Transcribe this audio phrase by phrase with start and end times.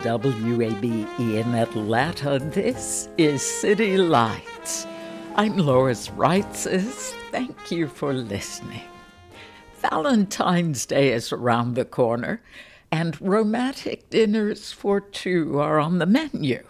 [0.00, 4.86] WABE in Atlanta, this is City Lights.
[5.36, 7.12] I'm Lois Reitzes.
[7.30, 8.80] Thank you for listening.
[9.82, 12.40] Valentine's Day is around the corner,
[12.90, 16.62] and romantic dinners for two are on the menu.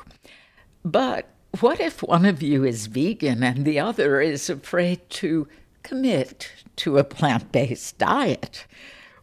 [0.84, 1.28] But
[1.60, 5.46] what if one of you is vegan and the other is afraid to
[5.84, 8.66] commit to a plant based diet?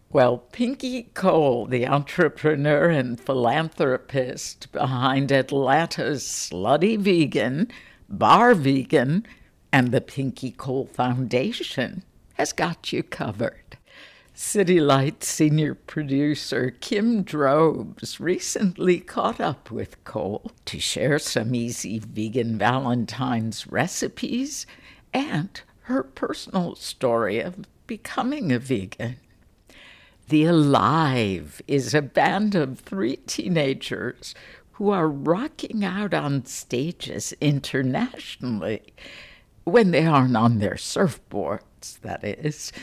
[0.09, 7.69] Well, Pinky Cole, the entrepreneur and philanthropist behind Atlanta's Slutty Vegan,
[8.07, 9.25] Bar Vegan,
[9.69, 12.03] and the Pinky Cole Foundation,
[12.35, 13.77] has got you covered.
[14.33, 21.99] City Light senior producer Kim Drobes recently caught up with Cole to share some easy
[21.99, 24.65] vegan Valentine's recipes
[25.13, 29.17] and her personal story of becoming a vegan.
[30.29, 34.35] The Alive is a band of three teenagers
[34.73, 38.93] who are rocking out on stages internationally
[39.63, 42.73] when they aren't on their surfboards, that is.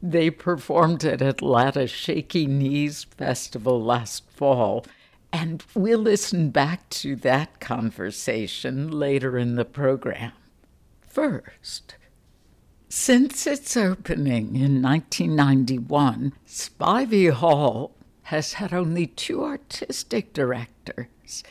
[0.00, 4.86] They performed at Atlanta Shaky Knees Festival last fall,
[5.32, 10.30] and we'll listen back to that conversation later in the program.
[11.00, 11.96] First,
[12.94, 17.90] since its opening in 1991, Spivey Hall
[18.22, 21.42] has had only two artistic directors,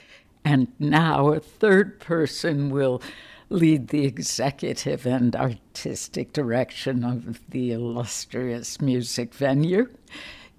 [0.46, 3.02] and now a third person will
[3.50, 9.90] lead the executive and artistic direction of the illustrious music venue.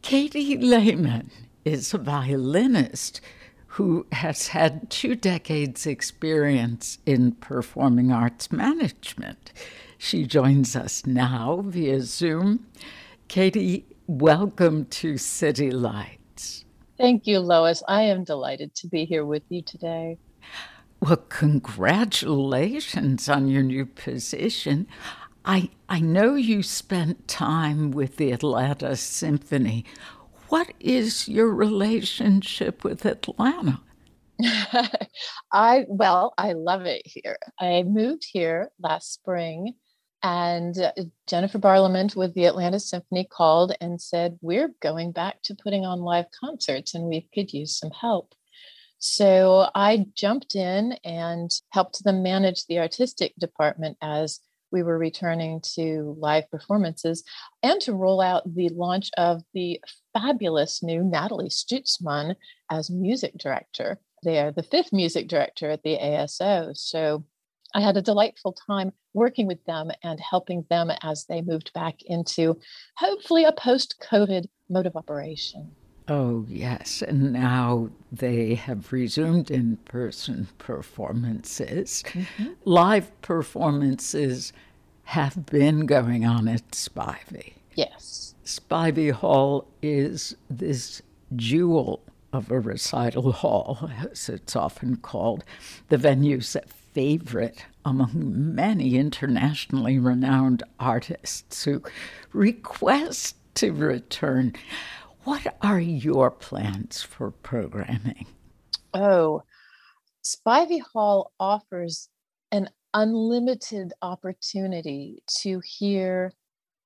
[0.03, 1.31] Katie Lehman
[1.65, 3.23] is a violinist
[3.69, 9.51] who has had two decades' experience in performing arts management.
[10.05, 12.67] She joins us now via Zoom.
[13.27, 16.67] Katie, welcome to City Lights.
[16.99, 17.83] Thank you, Lois.
[17.89, 20.19] I am delighted to be here with you today.
[21.01, 24.89] Well, congratulations on your new position.
[25.47, 29.87] I, I know you spent time with the Atlanta Symphony.
[30.51, 33.81] What is your relationship with Atlanta?
[35.51, 37.39] I well, I love it here.
[37.59, 39.73] I moved here last spring
[40.25, 40.93] and uh,
[41.27, 46.01] Jennifer Barlament with the Atlanta Symphony called and said, We're going back to putting on
[46.01, 48.35] live concerts and we could use some help.
[48.99, 54.41] So I jumped in and helped them manage the artistic department as
[54.73, 57.23] we were returning to live performances
[57.63, 59.79] and to roll out the launch of the
[60.15, 62.35] fabulous new Nathalie Stutzmann
[62.71, 64.01] as music director.
[64.25, 66.75] They are the fifth music director at the ASO.
[66.75, 67.27] So
[67.75, 72.03] I had a delightful time working with them and helping them as they moved back
[72.07, 72.59] into
[72.97, 75.73] hopefully a post COVID mode of operation.
[76.07, 77.03] Oh, yes.
[77.03, 82.05] And now they have resumed in person performances.
[82.09, 82.53] Mm-hmm.
[82.65, 84.53] Live performances
[85.05, 87.55] have been going on at Spivey.
[87.75, 88.35] Yes.
[88.45, 91.03] Spivey Hall is this
[91.35, 92.03] jewel
[92.33, 95.45] of a recital hall, as it's often called.
[95.89, 101.83] The venue's favorite among many internationally renowned artists who
[102.33, 104.55] request to return.
[105.25, 108.27] What are your plans for programming?
[108.93, 109.43] Oh,
[110.25, 112.09] Spivey Hall offers
[112.53, 116.33] an unlimited opportunity to hear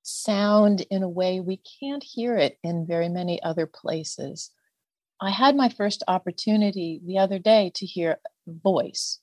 [0.03, 4.51] sound in a way we can't hear it in very many other places.
[5.21, 9.19] I had my first opportunity the other day to hear voice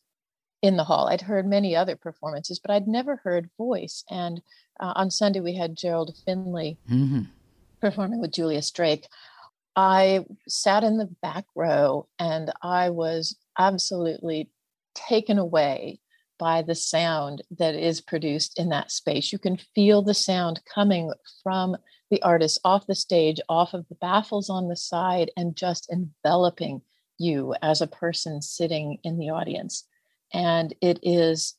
[0.66, 1.08] in the hall.
[1.08, 4.04] I'd heard many other performances, but I'd never heard voice.
[4.10, 4.42] And
[4.78, 7.22] Uh, on Sunday, we had Gerald Finley mm-hmm.
[7.80, 9.08] performing with Julius Drake.
[9.78, 14.50] I sat in the back row and I was absolutely
[14.94, 16.00] taken away
[16.38, 19.32] by the sound that is produced in that space.
[19.32, 21.78] You can feel the sound coming from
[22.10, 26.82] the artist off the stage, off of the baffles on the side, and just enveloping
[27.18, 29.86] you as a person sitting in the audience.
[30.34, 31.56] And it is,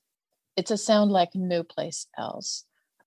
[0.57, 2.65] it's a sound like no place else.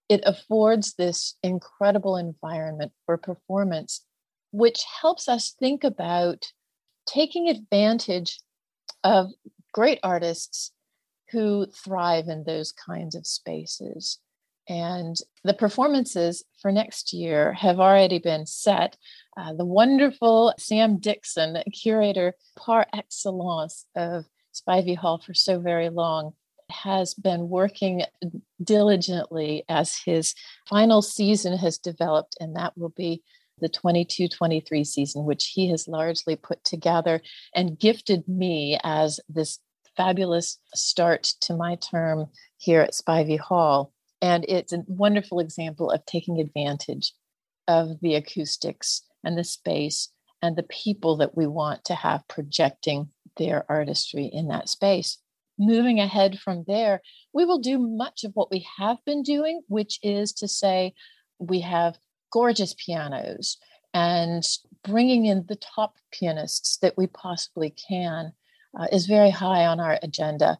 [0.07, 4.05] It affords this incredible environment for performance,
[4.51, 6.51] which helps us think about
[7.07, 8.39] taking advantage
[9.03, 9.31] of
[9.71, 10.71] great artists
[11.31, 14.19] who thrive in those kinds of spaces.
[14.67, 18.97] And the performances for next year have already been set.
[19.35, 24.25] Uh, the wonderful Sam Dixon, curator par excellence of
[24.61, 26.33] Spivey Hall for so very long,
[26.69, 28.03] has been working
[28.63, 30.35] diligently as his
[30.67, 33.23] final season has developed, and that will be
[33.59, 37.21] the 22 23 season, which he has largely put together
[37.53, 39.59] and gifted me as this
[39.97, 42.27] fabulous start to my term
[42.57, 43.91] here at Spivey Hall.
[44.21, 47.13] And it's a wonderful example of taking advantage
[47.67, 50.09] of the acoustics and the space
[50.41, 53.09] and the people that we want to have projecting
[53.39, 55.17] their artistry in that space.
[55.57, 57.01] Moving ahead from there,
[57.33, 60.93] we will do much of what we have been doing, which is to say,
[61.39, 61.97] we have
[62.31, 63.57] gorgeous pianos
[63.93, 64.43] and
[64.83, 68.33] bringing in the top pianists that we possibly can
[68.79, 70.59] uh, is very high on our agenda.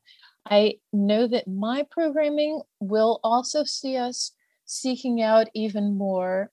[0.49, 4.31] I know that my programming will also see us
[4.65, 6.51] seeking out even more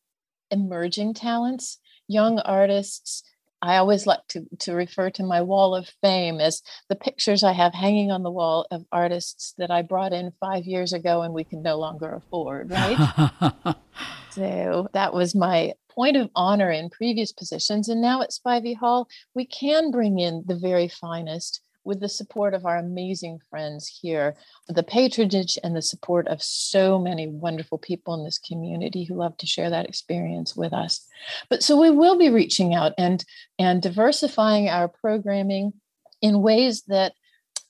[0.51, 3.23] emerging talents, young artists.
[3.67, 7.53] I always like to, to refer to my wall of fame as the pictures I
[7.53, 11.35] have hanging on the wall of artists that I brought in five years ago and
[11.35, 13.77] we can no longer afford, right?
[14.31, 17.89] so that was my point of honor in previous positions.
[17.89, 22.53] And now at Spivey Hall, we can bring in the very finest with the support
[22.53, 24.35] of our amazing friends here,
[24.69, 29.37] the patronage and the support of so many wonderful people in this community who love
[29.39, 31.07] to share that experience with us.
[31.49, 33.25] But so we will be reaching out and,
[33.59, 35.75] and diversifying our programming
[36.21, 37.13] in ways that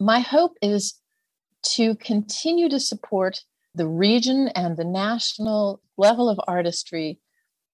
[0.00, 0.94] my hope is
[1.74, 3.42] to continue to support
[3.74, 7.18] the region and the national level of artistry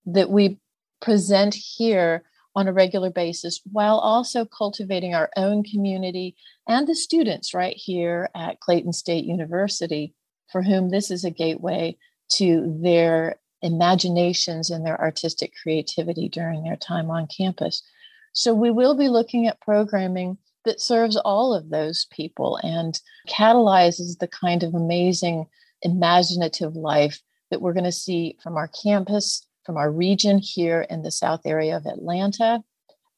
[0.07, 0.59] that we
[1.01, 2.25] present here
[2.55, 6.37] on a regular basis while also cultivating our own community
[6.69, 10.15] and the students right here at Clayton State University,
[10.51, 11.97] for whom this is a gateway
[12.29, 17.83] to their imaginations and their artistic creativity during their time on campus.
[18.33, 24.19] So, we will be looking at programming that serves all of those people and catalyzes
[24.19, 25.47] the kind of amazing
[25.83, 27.21] imaginative life
[27.51, 31.43] that we're going to see from our campus from our region here in the South
[31.45, 32.63] area of Atlanta,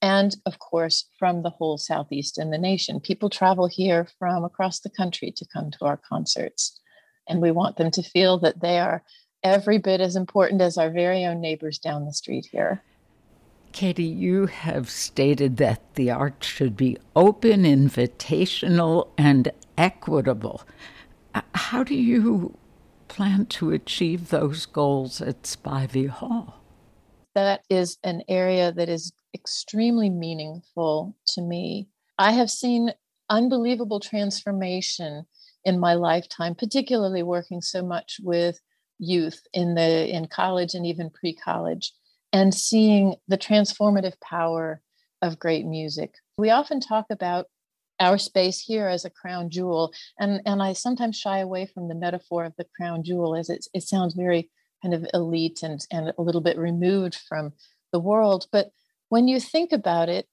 [0.02, 3.00] and of course from the whole Southeast and the nation.
[3.00, 6.80] People travel here from across the country to come to our concerts,
[7.28, 9.02] and we want them to feel that they are
[9.42, 12.82] every bit as important as our very own neighbors down the street here.
[13.72, 20.62] Katie, you have stated that the arts should be open, invitational, and equitable.
[21.54, 22.56] How do you
[23.14, 26.60] plan to achieve those goals at Spivey Hall?
[27.36, 31.88] That is an area that is extremely meaningful to me.
[32.18, 32.92] I have seen
[33.30, 35.26] unbelievable transformation
[35.64, 38.58] in my lifetime, particularly working so much with
[38.98, 41.92] youth in the in college and even pre-college
[42.32, 44.80] and seeing the transformative power
[45.22, 46.14] of great music.
[46.36, 47.46] We often talk about
[48.00, 51.94] our space here as a crown jewel and and i sometimes shy away from the
[51.94, 54.50] metaphor of the crown jewel as it, it sounds very
[54.82, 57.52] kind of elite and and a little bit removed from
[57.92, 58.70] the world but
[59.08, 60.26] when you think about it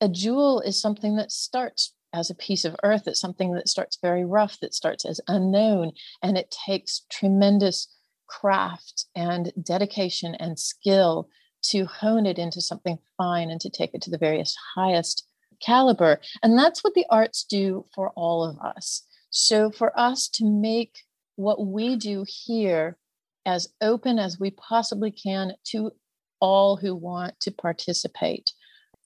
[0.00, 3.98] a jewel is something that starts as a piece of earth it's something that starts
[4.00, 7.88] very rough that starts as unknown and it takes tremendous
[8.26, 11.28] craft and dedication and skill
[11.62, 15.26] to hone it into something fine and to take it to the various highest
[15.64, 16.20] caliber.
[16.42, 19.02] And that's what the arts do for all of us.
[19.30, 20.98] So for us to make
[21.36, 22.98] what we do here
[23.46, 25.92] as open as we possibly can to
[26.40, 28.52] all who want to participate,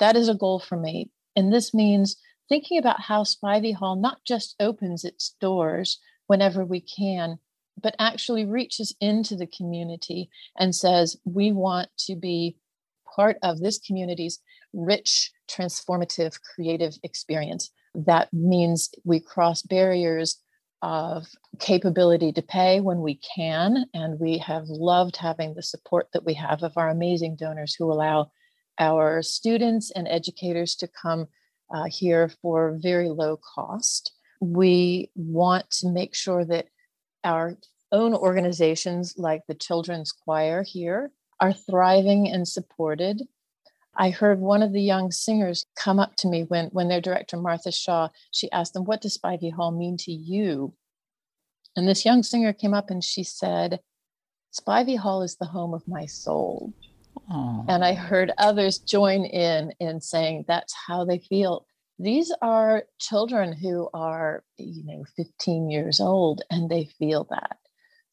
[0.01, 1.11] that is a goal for me.
[1.37, 2.17] And this means
[2.49, 7.39] thinking about how Spivey Hall not just opens its doors whenever we can,
[7.81, 12.57] but actually reaches into the community and says, we want to be
[13.15, 14.41] part of this community's
[14.73, 17.71] rich, transformative, creative experience.
[17.95, 20.39] That means we cross barriers
[20.83, 21.27] of
[21.61, 23.87] capability to pay when we can.
[23.95, 27.91] And we have loved having the support that we have of our amazing donors who
[27.91, 28.31] allow
[28.79, 31.27] our students and educators to come
[31.75, 34.13] uh, here for very low cost.
[34.41, 36.67] We want to make sure that
[37.25, 37.57] our
[37.91, 43.23] own organizations like the Children's Choir here are thriving and supported.
[43.97, 47.37] I heard one of the young singers come up to me when, when their director,
[47.37, 50.75] Martha Shaw, she asked them, What does Spivey Hall mean to you?
[51.77, 53.81] And this young singer came up and she said,
[54.53, 56.73] Spivey Hall is the home of my soul.
[57.31, 57.65] Aww.
[57.69, 61.67] And I heard others join in in saying that's how they feel.
[61.99, 67.59] These are children who are, you know, 15 years old and they feel that.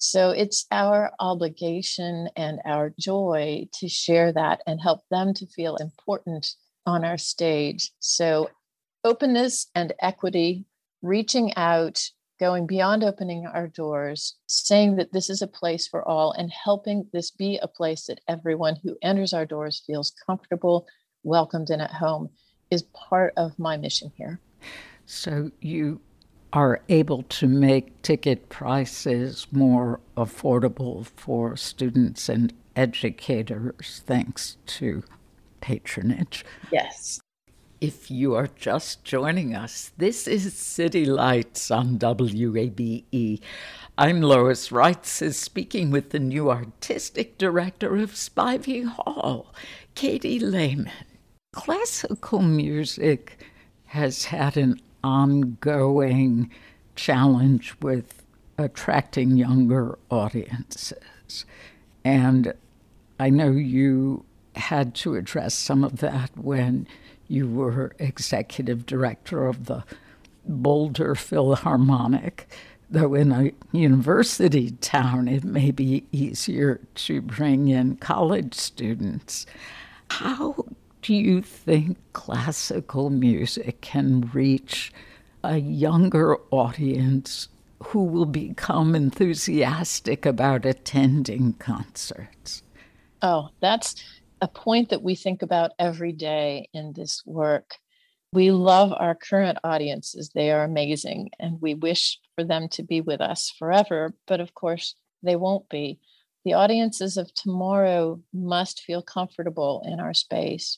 [0.03, 5.75] So it's our obligation and our joy to share that and help them to feel
[5.75, 6.55] important
[6.88, 7.91] on our stage.
[8.00, 8.50] So
[9.03, 10.65] openness and equity,
[11.03, 12.01] reaching out,
[12.39, 17.05] going beyond opening our doors, saying that this is a place for all, and helping
[17.13, 20.88] this be a place that everyone who enters our doors feels comfortable,
[21.22, 22.27] welcomed, and at home
[22.72, 24.39] is part of my mission here.
[25.05, 26.01] So you
[26.53, 35.03] are able to make ticket prices more affordable for students and educators thanks to
[35.62, 36.43] patronage.
[36.72, 37.22] Yes.
[37.79, 43.41] If you are just joining us, this is City Lights on WABE.
[43.98, 49.53] I'm Lois Reitzes speaking with the new artistic director of Spivey Hall,
[49.96, 50.91] Katie Lehman.
[51.53, 53.43] Classical music
[53.86, 56.50] has had an ongoing
[56.96, 58.24] challenge with
[58.58, 61.46] attracting younger audiences.
[62.03, 62.53] And
[63.20, 66.88] I know you had to address some of that when
[67.27, 69.84] you were executive director of the
[70.46, 72.50] Boulder Philharmonic.
[72.89, 79.46] Though in a university town, it may be easier to bring in college students.
[80.10, 80.65] How
[81.01, 84.93] do you think classical music can reach
[85.43, 87.48] a younger audience
[87.86, 92.62] who will become enthusiastic about attending concerts?
[93.24, 93.96] Oh, that's
[94.41, 97.77] a point that we think about every day in this work.
[98.34, 103.01] We love our current audiences, they are amazing, and we wish for them to be
[103.01, 106.00] with us forever, but of course, they won't be.
[106.46, 110.77] The audiences of tomorrow must feel comfortable in our space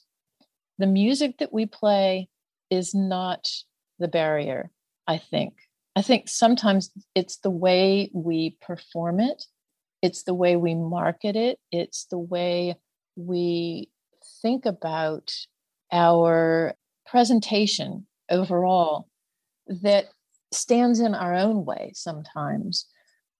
[0.78, 2.30] the music that we play
[2.70, 3.48] is not
[4.00, 4.72] the barrier,
[5.08, 5.54] I think.
[5.96, 9.46] I think sometimes it's the way we perform it,
[10.02, 12.76] it's the way we market it, it's the way
[13.16, 13.90] we
[14.42, 15.32] think about
[15.92, 16.74] our
[17.06, 19.08] presentation overall
[19.68, 20.06] that
[20.52, 22.88] stands in our own way sometimes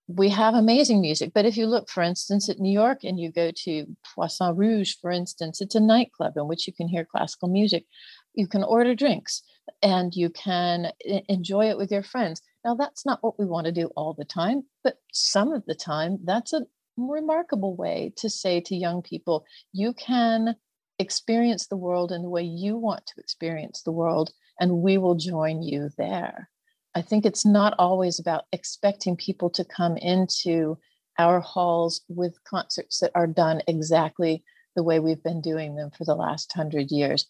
[0.06, 1.32] we have amazing music.
[1.34, 4.94] But if you look, for instance, at New York and you go to Poisson Rouge,
[5.00, 7.86] for instance, it's a nightclub in which you can hear classical music.
[8.34, 9.42] You can order drinks
[9.82, 10.92] and you can
[11.28, 12.42] enjoy it with your friends.
[12.64, 15.74] Now, that's not what we want to do all the time, but some of the
[15.74, 20.56] time, that's a remarkable way to say to young people, you can
[20.98, 25.14] experience the world in the way you want to experience the world, and we will
[25.14, 26.50] join you there.
[26.94, 30.78] I think it's not always about expecting people to come into
[31.18, 34.44] our halls with concerts that are done exactly
[34.76, 37.26] the way we've been doing them for the last hundred years.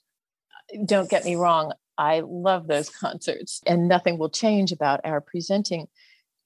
[0.87, 5.87] Don't get me wrong, I love those concerts, and nothing will change about our presenting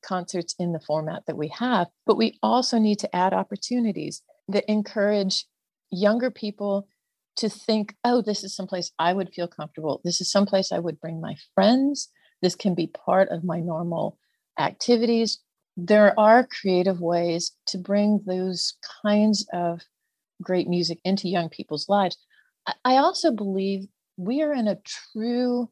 [0.04, 1.88] concerts in the format that we have.
[2.06, 5.44] But we also need to add opportunities that encourage
[5.90, 6.88] younger people
[7.37, 10.00] to think, oh, this is someplace I would feel comfortable.
[10.04, 12.08] This is someplace I would bring my friends.
[12.42, 14.18] This can be part of my normal
[14.59, 15.38] activities.
[15.76, 19.83] There are creative ways to bring those kinds of
[20.42, 22.16] great music into young people's lives.
[22.85, 25.71] I also believe we are in a true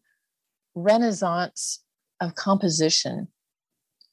[0.74, 1.82] renaissance
[2.20, 3.28] of composition.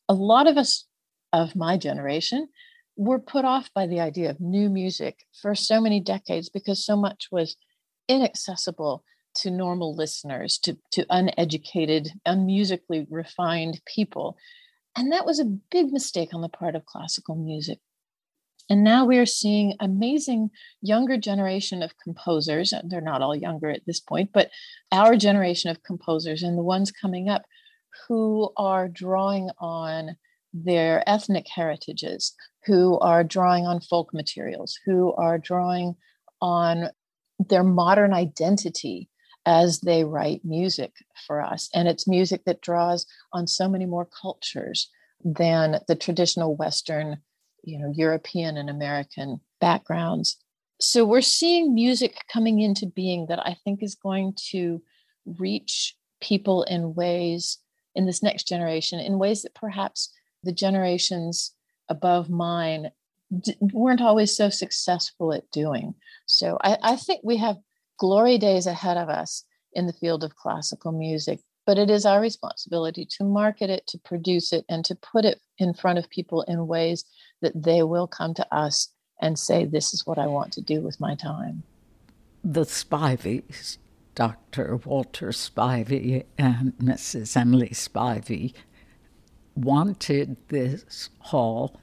[0.09, 0.85] A lot of us
[1.31, 2.47] of my generation
[2.95, 6.95] were put off by the idea of new music for so many decades because so
[6.95, 7.55] much was
[8.07, 9.03] inaccessible
[9.35, 14.37] to normal listeners, to, to uneducated, unmusically refined people.
[14.95, 17.79] And that was a big mistake on the part of classical music.
[18.69, 20.49] And now we are seeing amazing
[20.81, 22.73] younger generation of composers.
[22.85, 24.51] They're not all younger at this point, but
[24.91, 27.43] our generation of composers and the ones coming up
[28.07, 30.15] who are drawing on
[30.53, 32.33] their ethnic heritages,
[32.65, 35.95] who are drawing on folk materials, who are drawing
[36.41, 36.89] on
[37.49, 39.09] their modern identity
[39.45, 40.93] as they write music
[41.27, 41.69] for us.
[41.73, 44.89] And it's music that draws on so many more cultures
[45.23, 47.17] than the traditional Western,
[47.63, 50.37] you know, European and American backgrounds.
[50.79, 54.81] So we're seeing music coming into being that I think is going to
[55.25, 57.59] reach people in ways
[57.95, 60.11] in this next generation, in ways that perhaps
[60.43, 61.53] the generations
[61.89, 62.91] above mine
[63.39, 65.93] d- weren't always so successful at doing.
[66.25, 67.57] So I, I think we have
[68.03, 72.19] glory days ahead of us in the field of classical music but it is our
[72.19, 76.41] responsibility to market it, to produce it, and to put it in front of people
[76.43, 77.05] in ways
[77.41, 78.89] that they will come to us
[79.21, 81.63] and say, This is what I want to do with my time.
[82.43, 83.77] The Spiveys,
[84.15, 84.75] Dr.
[84.83, 87.37] Walter Spivey and Mrs.
[87.37, 88.53] Emily Spivey,
[89.55, 91.79] wanted this hall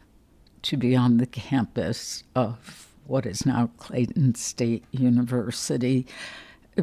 [0.62, 6.06] to be on the campus of what is now Clayton State University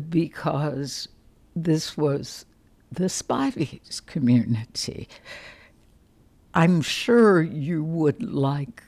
[0.10, 1.08] because
[1.56, 2.46] this was
[2.92, 5.08] the Spiveys community.
[6.54, 8.84] I'm sure you would like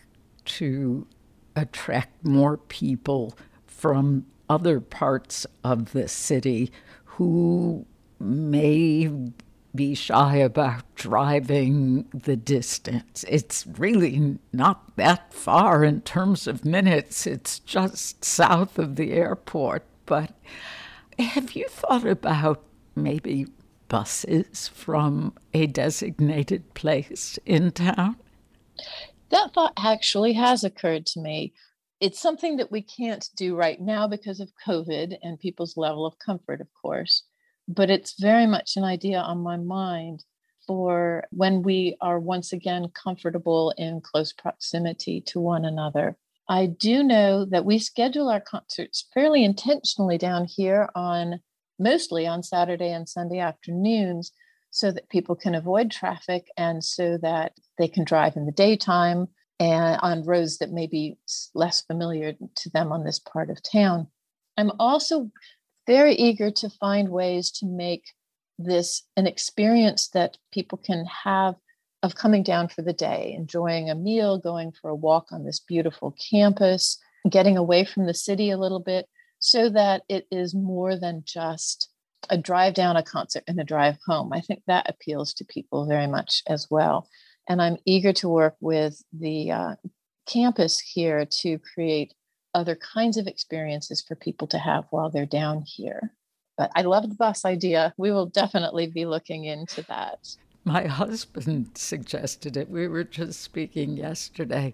[0.45, 1.07] to
[1.55, 6.73] attract more people from other parts of the city
[7.05, 7.85] who
[8.19, 9.09] may
[9.75, 13.23] be shy about driving the distance.
[13.27, 19.85] It's really not that far in terms of minutes, it's just south of the airport.
[20.05, 20.33] But
[21.17, 22.63] have you thought about
[22.95, 23.47] maybe
[23.87, 28.15] buses from a designated place in town?
[29.29, 31.53] That thought actually has occurred to me.
[31.99, 36.17] It's something that we can't do right now because of COVID and people's level of
[36.17, 37.23] comfort, of course.
[37.69, 40.25] But it's very much an idea on my mind
[40.65, 46.17] for when we are once again comfortable in close proximity to one another.
[46.49, 51.41] I do know that we schedule our concerts fairly intentionally down here on
[51.77, 54.31] mostly on Saturday and Sunday afternoons
[54.71, 59.27] so that people can avoid traffic and so that they can drive in the daytime
[59.59, 61.17] and on roads that may be
[61.53, 64.07] less familiar to them on this part of town.
[64.57, 65.31] I'm also
[65.89, 68.03] very eager to find ways to make
[68.59, 71.55] this an experience that people can have
[72.03, 75.59] of coming down for the day, enjoying a meal, going for a walk on this
[75.59, 79.07] beautiful campus, getting away from the city a little bit,
[79.39, 81.89] so that it is more than just
[82.29, 84.31] a drive down a concert and a drive home.
[84.31, 87.09] I think that appeals to people very much as well.
[87.49, 89.75] And I'm eager to work with the uh,
[90.27, 92.13] campus here to create
[92.59, 96.11] other kinds of experiences for people to have while they're down here.
[96.57, 97.93] But I love the bus idea.
[97.97, 100.35] We will definitely be looking into that.
[100.65, 102.69] My husband suggested it.
[102.69, 104.73] We were just speaking yesterday.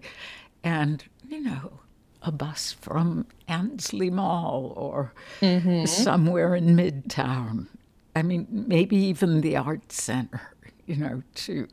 [0.64, 1.80] And, you know,
[2.22, 5.84] a bus from Ansley Mall or mm-hmm.
[5.84, 7.68] somewhere in Midtown.
[8.16, 10.40] I mean, maybe even the Art Center,
[10.86, 11.68] you know, to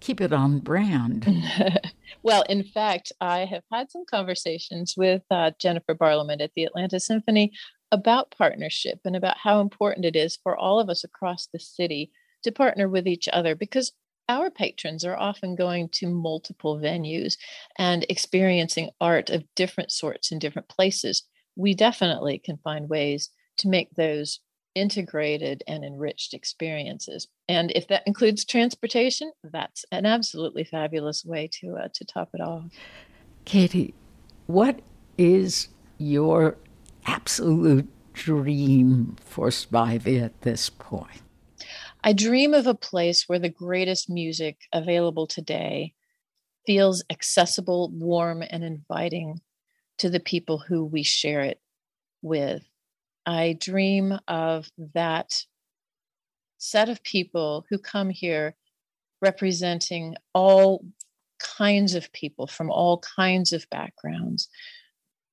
[0.00, 1.26] keep it on brand.
[2.22, 7.00] well, in fact, I have had some conversations with uh, Jennifer Barlament at the Atlanta
[7.00, 7.52] Symphony
[7.92, 12.10] about partnership and about how important it is for all of us across the city
[12.42, 13.92] to partner with each other because
[14.28, 17.36] our patrons are often going to multiple venues
[17.78, 21.22] and experiencing art of different sorts in different places.
[21.54, 24.40] We definitely can find ways to make those
[24.76, 27.26] integrated and enriched experiences.
[27.48, 32.40] And if that includes transportation, that's an absolutely fabulous way to uh, to top it
[32.40, 32.70] off.
[33.46, 33.94] Katie,
[34.46, 34.80] what
[35.16, 36.58] is your
[37.06, 41.22] absolute dream for Spivey at this point?
[42.04, 45.94] I dream of a place where the greatest music available today
[46.66, 49.40] feels accessible, warm, and inviting
[49.98, 51.60] to the people who we share it
[52.20, 52.62] with.
[53.26, 55.44] I dream of that
[56.58, 58.54] set of people who come here
[59.20, 60.84] representing all
[61.38, 64.48] kinds of people from all kinds of backgrounds.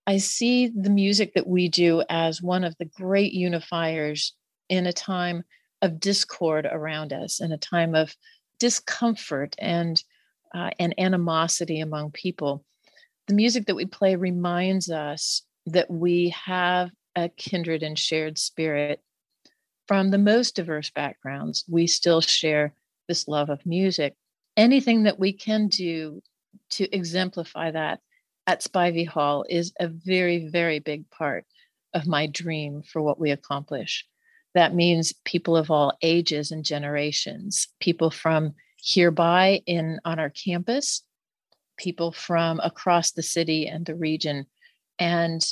[0.05, 4.31] I see the music that we do as one of the great unifiers
[4.67, 5.43] in a time
[5.81, 8.15] of discord around us in a time of
[8.59, 10.01] discomfort and
[10.55, 12.63] uh, and animosity among people
[13.27, 19.01] the music that we play reminds us that we have a kindred and shared spirit
[19.87, 22.73] from the most diverse backgrounds we still share
[23.07, 24.15] this love of music
[24.55, 26.21] anything that we can do
[26.69, 27.99] to exemplify that
[28.47, 31.45] at spivey hall is a very very big part
[31.93, 34.05] of my dream for what we accomplish
[34.53, 41.03] that means people of all ages and generations, people from hereby in on our campus,
[41.77, 44.45] people from across the city and the region.
[44.99, 45.43] And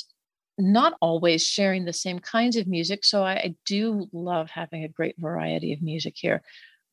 [0.58, 3.04] not always sharing the same kinds of music.
[3.04, 6.42] So I, I do love having a great variety of music here.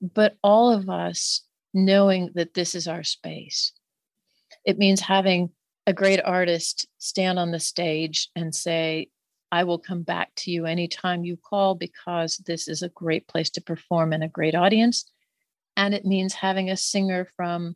[0.01, 1.43] But all of us
[1.73, 3.73] knowing that this is our space.
[4.65, 5.51] It means having
[5.85, 9.09] a great artist stand on the stage and say,
[9.51, 13.49] I will come back to you anytime you call because this is a great place
[13.51, 15.05] to perform and a great audience.
[15.75, 17.75] And it means having a singer from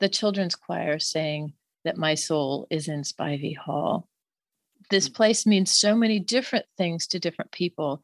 [0.00, 4.08] the children's choir saying that my soul is in Spivey Hall.
[4.90, 5.14] This mm.
[5.14, 8.02] place means so many different things to different people.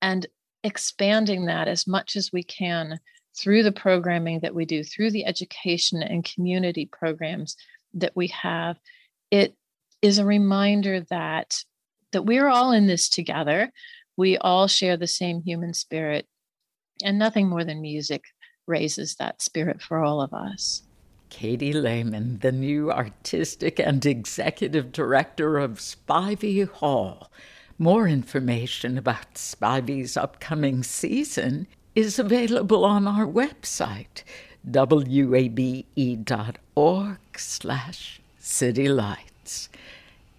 [0.00, 0.26] And
[0.64, 3.00] expanding that as much as we can
[3.36, 7.56] through the programming that we do, through the education and community programs
[7.94, 8.78] that we have,
[9.30, 9.54] it
[10.02, 11.64] is a reminder that
[12.12, 13.70] that we're all in this together.
[14.16, 16.26] We all share the same human spirit,
[17.04, 18.24] and nothing more than music
[18.66, 20.82] raises that spirit for all of us.
[21.30, 27.30] Katie Lehman, the new artistic and executive director of Spivey Hall.
[27.78, 34.22] More information about Spivey's upcoming season is available on our website,
[34.64, 35.88] wabe.org
[37.36, 39.68] slash citylights.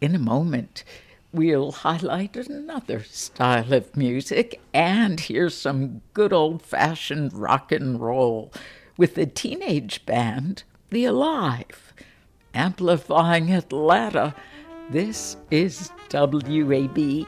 [0.02, 0.84] In a moment,
[1.32, 8.52] we'll highlight another style of music and hear some good old-fashioned rock and roll
[8.98, 11.94] with the teenage band The Alive.
[12.56, 14.34] Amplifying Atlanta,
[14.90, 17.28] this is WABE.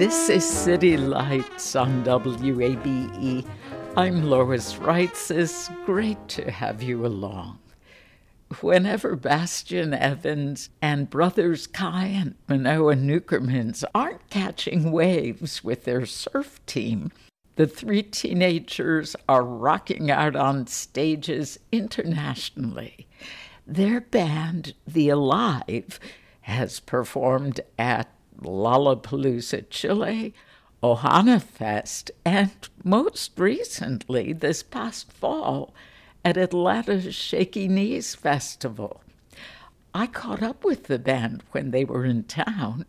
[0.00, 3.46] This is City Lights on WABE.
[3.96, 5.40] I'm Lois Reitzes.
[5.40, 7.58] It's great to have you along.
[8.60, 16.64] Whenever Bastian Evans and brothers Kai and Manoa Neukermans aren't catching waves with their surf
[16.66, 17.12] team,
[17.56, 23.06] the three teenagers are rocking out on stages internationally.
[23.66, 26.00] Their band, The Alive,
[26.42, 28.08] has performed at
[28.42, 30.34] Lollapalooza Chile,
[30.82, 32.50] Ohana Fest, and
[32.84, 35.74] most recently, this past fall,
[36.24, 39.02] at Atlanta's Shaky Knees Festival.
[39.94, 42.86] I caught up with the band when they were in town,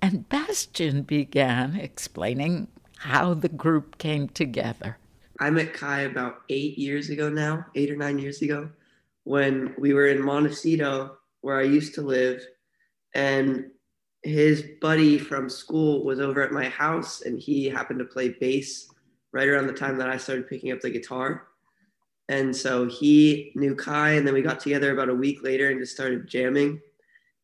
[0.00, 4.98] and Bastian began explaining how the group came together.
[5.40, 8.70] I met Kai about eight years ago now, eight or nine years ago,
[9.24, 12.42] when we were in Montecito, where I used to live.
[13.14, 13.70] And
[14.22, 18.88] his buddy from school was over at my house and he happened to play bass
[19.32, 21.48] right around the time that I started picking up the guitar.
[22.28, 25.80] And so he knew Kai, and then we got together about a week later and
[25.80, 26.80] just started jamming.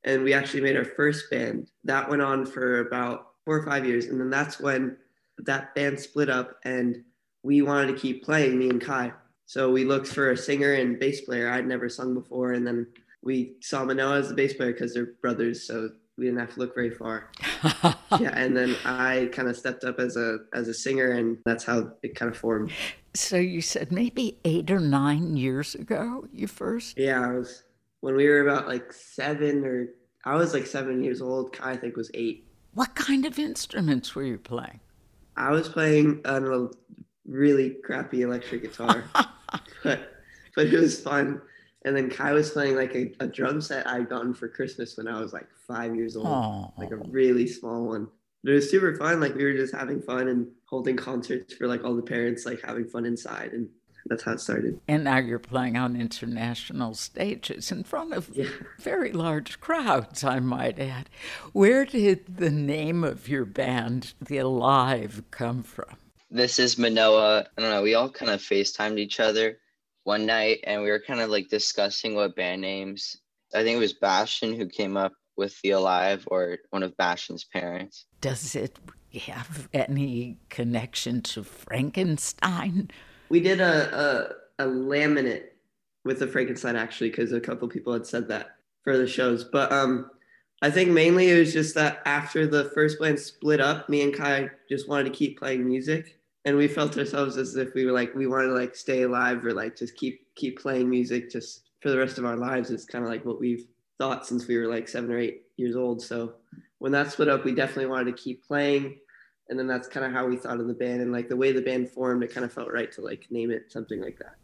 [0.04, 1.70] And we actually made our first band.
[1.84, 4.06] That went on for about four or five years.
[4.06, 4.98] And then that's when
[5.38, 7.02] that band split up and
[7.42, 9.12] we wanted to keep playing, me and Kai.
[9.46, 11.50] So we looked for a singer and bass player.
[11.50, 12.52] I'd never sung before.
[12.52, 12.86] And then
[13.22, 15.66] we saw Manoa as the bass player because they're brothers.
[15.66, 17.30] So we didn't have to look very far.
[18.20, 21.64] yeah, and then I kind of stepped up as a as a singer, and that's
[21.64, 22.72] how it kind of formed.
[23.14, 26.98] So you said maybe eight or nine years ago you first.
[26.98, 27.64] Yeah, I was
[28.00, 29.88] when we were about like seven or
[30.24, 31.52] I was like seven years old.
[31.52, 32.44] Kai I think was eight.
[32.74, 34.80] What kind of instruments were you playing?
[35.36, 36.68] I was playing a
[37.26, 39.04] really crappy electric guitar,
[39.82, 40.12] but
[40.54, 41.40] but it was fun.
[41.84, 45.06] And then Kai was playing like a, a drum set I'd gotten for Christmas when
[45.06, 46.78] I was like five years old, Aww.
[46.78, 48.08] like a really small one.
[48.42, 49.20] But it was super fun.
[49.20, 52.62] Like we were just having fun and holding concerts for like all the parents, like
[52.62, 53.52] having fun inside.
[53.52, 53.68] And
[54.06, 54.80] that's how it started.
[54.88, 58.48] And now you're playing on international stages in front of yeah.
[58.78, 61.08] very large crowds, I might add.
[61.52, 65.96] Where did the name of your band, The Alive, come from?
[66.30, 67.46] This is Manoa.
[67.56, 67.82] I don't know.
[67.82, 69.58] We all kind of FaceTimed each other
[70.04, 73.16] one night and we were kind of like discussing what band names.
[73.54, 77.44] I think it was Bastian who came up with the Alive or one of Bastian's
[77.44, 78.06] parents.
[78.20, 78.78] Does it
[79.26, 82.90] have any connection to Frankenstein?
[83.28, 85.46] We did a a, a laminate
[86.04, 89.72] with the Frankenstein actually because a couple people had said that for the shows, but
[89.72, 90.10] um.
[90.62, 94.14] I think mainly it was just that after the first band split up, me and
[94.14, 97.92] Kai just wanted to keep playing music and we felt ourselves as if we were
[97.92, 101.62] like we wanted to like stay alive or like just keep keep playing music just
[101.80, 103.66] for the rest of our lives it's kind of like what we've
[103.98, 106.34] thought since we were like seven or eight years old so
[106.78, 108.98] when that split up we definitely wanted to keep playing
[109.48, 111.52] and then that's kind of how we thought of the band and like the way
[111.52, 114.34] the band formed it kind of felt right to like name it something like that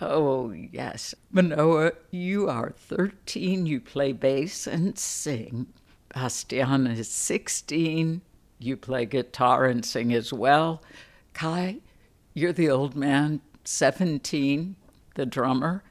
[0.00, 1.14] Oh, yes.
[1.30, 3.64] Manoa, you are 13.
[3.64, 5.68] You play bass and sing.
[6.12, 8.20] Bastian is 16.
[8.58, 10.82] You play guitar and sing as well.
[11.34, 11.80] Kai,
[12.32, 14.76] you're the old man, 17,
[15.16, 15.82] the drummer.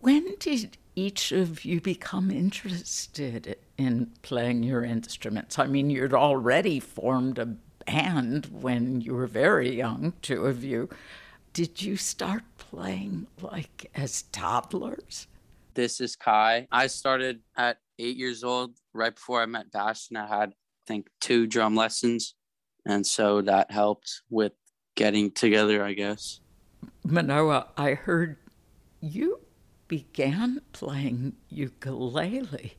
[0.00, 5.58] When did each of you become interested in playing your instruments?
[5.58, 7.54] I mean, you'd already formed a
[7.86, 10.88] band when you were very young, two of you.
[11.52, 15.28] Did you start playing like as toddlers?
[15.74, 16.68] This is Kai.
[16.72, 18.78] I started at eight years old.
[18.94, 20.54] Right before I met Bastian, I had, I
[20.86, 22.34] think, two drum lessons
[22.86, 24.52] and so that helped with
[24.94, 26.40] getting together i guess.
[27.04, 28.36] Manoa i heard
[29.00, 29.40] you
[29.88, 32.74] began playing ukulele.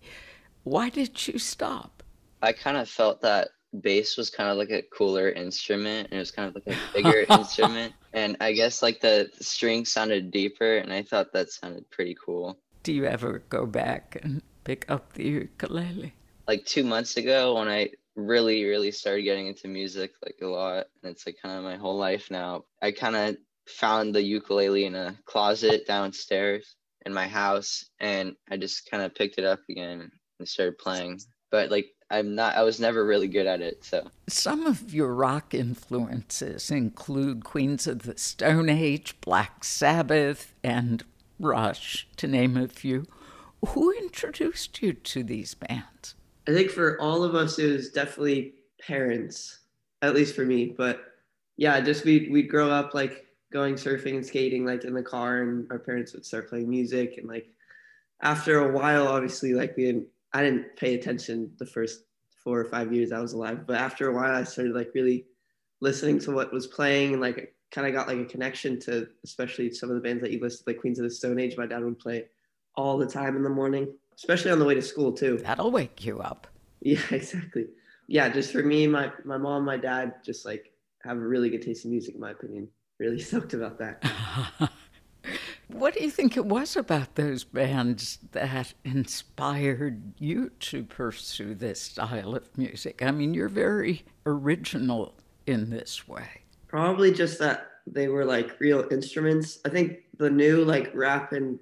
[0.64, 2.04] Why did you stop?
[2.42, 3.50] I kind of felt that
[3.82, 6.80] bass was kind of like a cooler instrument and it was kind of like a
[6.94, 7.94] bigger instrument.
[8.14, 12.58] And i guess like the strings sounded deeper and i thought that sounded pretty cool.
[12.84, 16.14] Do you ever go back and pick up the ukulele?
[16.48, 20.86] Like two months ago when i really really started getting into music like a lot
[21.04, 22.64] and it's like kind of my whole life now.
[22.82, 26.76] I kind of found the ukulele in a closet downstairs
[27.06, 31.20] in my house and i just kind of picked it up again and started playing.
[31.52, 34.08] But like i'm not i was never really good at it so.
[34.28, 41.04] Some of your rock influences include queens of the stone age black sabbath and
[41.40, 43.06] rush to name a few.
[43.70, 46.16] Who introduced you to these bands
[46.48, 49.60] I think for all of us, it was definitely parents,
[50.02, 50.68] at least for me.
[50.78, 51.14] But
[51.58, 55.42] yeah, just we we grow up like going surfing and skating like in the car,
[55.42, 57.48] and our parents would start playing music, and like
[58.22, 62.04] after a while, obviously, like we didn't I didn't pay attention the first
[62.44, 65.26] four or five years I was alive, but after a while, I started like really
[65.82, 69.72] listening to what was playing, and like kind of got like a connection to especially
[69.72, 71.58] some of the bands that you listed, like Queens of the Stone Age.
[71.58, 72.26] My dad would play
[72.76, 75.38] all the time in the morning especially on the way to school too.
[75.38, 76.48] That'll wake you up.
[76.82, 77.66] Yeah, exactly.
[78.08, 80.72] Yeah, just for me, my my mom, my dad, just like
[81.04, 82.68] have a really good taste in music, in my opinion.
[83.00, 84.04] Really stoked about that.
[85.68, 91.82] what do you think it was about those bands that inspired you to pursue this
[91.82, 93.02] style of music?
[93.02, 95.16] I mean, you're very original
[95.48, 96.44] in this way.
[96.68, 99.60] Probably just that they were like real instruments.
[99.66, 101.60] I think the new like rap and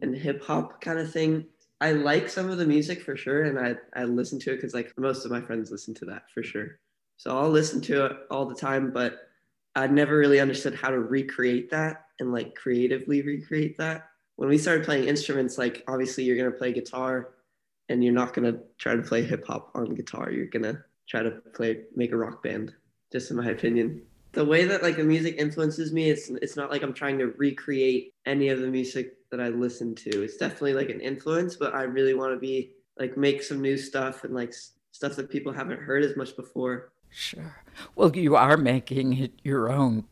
[0.00, 1.46] and hip hop kind of thing
[1.82, 4.72] I like some of the music for sure, and I I listen to it because
[4.72, 6.78] like most of my friends listen to that for sure.
[7.16, 9.28] So I'll listen to it all the time, but
[9.74, 14.10] I never really understood how to recreate that and like creatively recreate that.
[14.36, 17.34] When we started playing instruments, like obviously you're gonna play guitar,
[17.88, 20.30] and you're not gonna try to play hip hop on guitar.
[20.30, 22.72] You're gonna try to play make a rock band.
[23.10, 24.02] Just in my opinion
[24.34, 27.26] the way that like the music influences me it's it's not like i'm trying to
[27.36, 30.22] recreate any of the music that i listen to.
[30.22, 33.76] It's definitely like an influence but i really want to be like make some new
[33.76, 34.54] stuff and like
[34.92, 36.92] stuff that people haven't heard as much before.
[37.10, 37.56] Sure.
[37.96, 40.04] Well you are making it your own.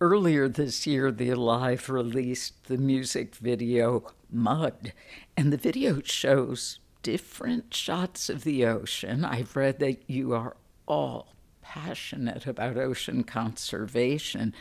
[0.00, 4.92] Earlier this year the alive released the music video mud
[5.36, 9.24] and the video shows different shots of the ocean.
[9.24, 14.54] I've read that you are all passionate about ocean conservation.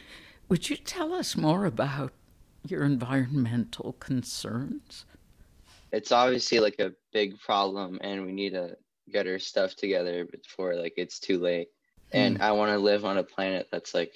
[0.50, 2.14] Would you tell us more about
[2.72, 5.06] your environmental concerns?
[5.92, 8.78] It's obviously like a big problem, and we need to
[9.12, 11.70] get our stuff together before like it's too late.
[12.14, 12.20] Mm.
[12.20, 14.14] And I want to live on a planet that's like,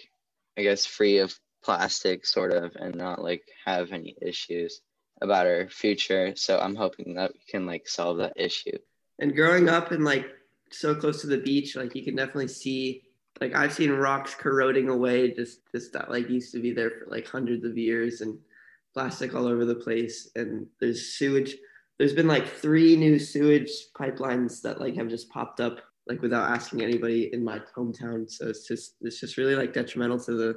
[0.57, 1.33] I guess, free of
[1.63, 4.81] plastic, sort of, and not like have any issues
[5.21, 6.35] about our future.
[6.35, 8.77] So I'm hoping that we can like solve that issue.
[9.19, 10.25] And growing up in like
[10.71, 13.03] so close to the beach, like you can definitely see
[13.41, 17.07] like I've seen rocks corroding away just just that like used to be there for
[17.09, 18.37] like hundreds of years and
[18.93, 20.29] plastic all over the place.
[20.35, 21.55] And there's sewage
[21.97, 26.49] there's been like three new sewage pipelines that like have just popped up like without
[26.49, 28.29] asking anybody in my hometown.
[28.29, 30.53] So it's just it's just really like detrimental to the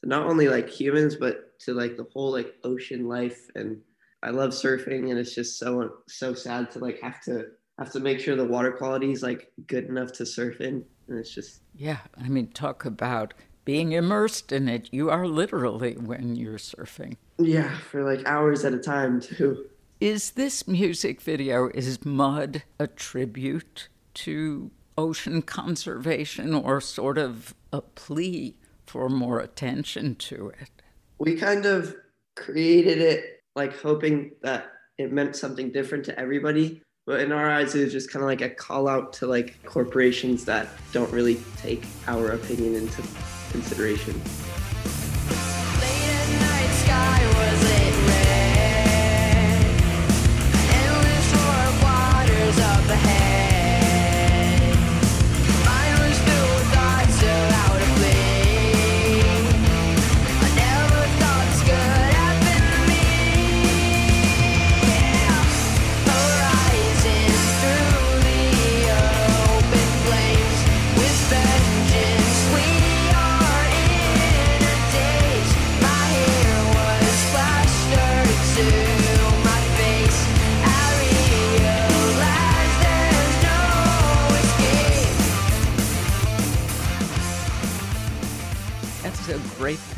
[0.00, 3.40] to not only like humans but to like the whole like ocean life.
[3.56, 3.80] And
[4.22, 7.46] I love surfing and it's just so so sad to like have to
[7.80, 10.84] have to make sure the water quality is like good enough to surf in.
[11.08, 14.88] And it's just Yeah, I mean, talk about being immersed in it.
[14.92, 17.16] You are literally when you're surfing.
[17.38, 19.66] yeah, for like hours at a time too.
[20.00, 27.80] Is this music video, is Mud a tribute to ocean conservation or sort of a
[27.80, 30.70] plea for more attention to it?
[31.18, 31.96] We kind of
[32.36, 36.80] created it like hoping that it meant something different to everybody.
[37.08, 39.64] But in our eyes, it was just kind of like a call out to like
[39.64, 43.02] corporations that don't really take our opinion into
[43.50, 44.20] consideration.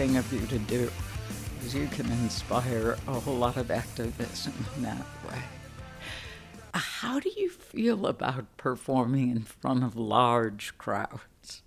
[0.01, 0.91] Thing of you to do,
[1.63, 5.43] is you can inspire a whole lot of activism in that way.
[6.73, 11.63] How do you feel about performing in front of large crowds?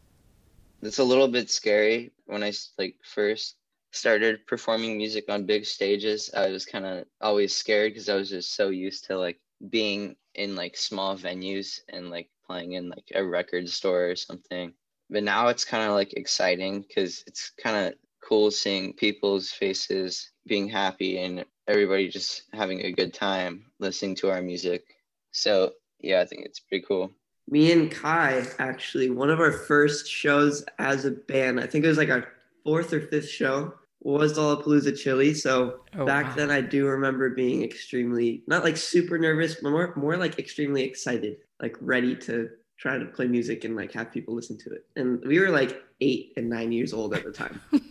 [0.82, 3.58] It's a little bit scary When I like first
[3.92, 6.32] started performing music on big stages.
[6.36, 10.16] I was kind of always scared because I was just so used to like being
[10.34, 14.74] in like small venues and like playing in like a record store or something.
[15.12, 17.94] But now it's kind of like exciting because it's kind of
[18.34, 24.32] cool seeing people's faces being happy and everybody just having a good time listening to
[24.32, 24.84] our music.
[25.32, 27.12] So yeah, I think it's pretty cool.
[27.48, 31.90] Me and Kai actually, one of our first shows as a band, I think it
[31.90, 32.28] was like our
[32.64, 35.36] fourth or fifth show, was Lollapalooza Chile.
[35.36, 36.36] So Oh, back wow.
[36.36, 40.82] then, I do remember being extremely, not like super nervous, but more, more like extremely
[40.82, 44.86] excited, like ready to try to play music and like have people listen to it.
[44.96, 47.62] And we were like eight and nine years old at the time.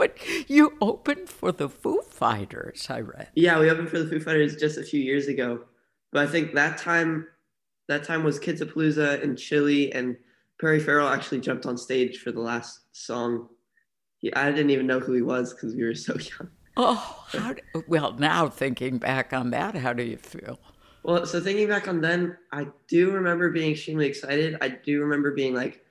[0.00, 0.16] But
[0.48, 3.28] you opened for the Foo Fighters, I read.
[3.34, 5.66] Yeah, we opened for the Foo Fighters just a few years ago,
[6.10, 7.26] but I think that time,
[7.86, 10.16] that time was Kidzapalooza and Chile and
[10.58, 13.50] Perry Farrell actually jumped on stage for the last song.
[14.16, 16.48] He, I didn't even know who he was because we were so young.
[16.78, 20.58] Oh, how do, well, now thinking back on that, how do you feel?
[21.02, 24.56] Well, so thinking back on then, I do remember being extremely excited.
[24.62, 25.84] I do remember being like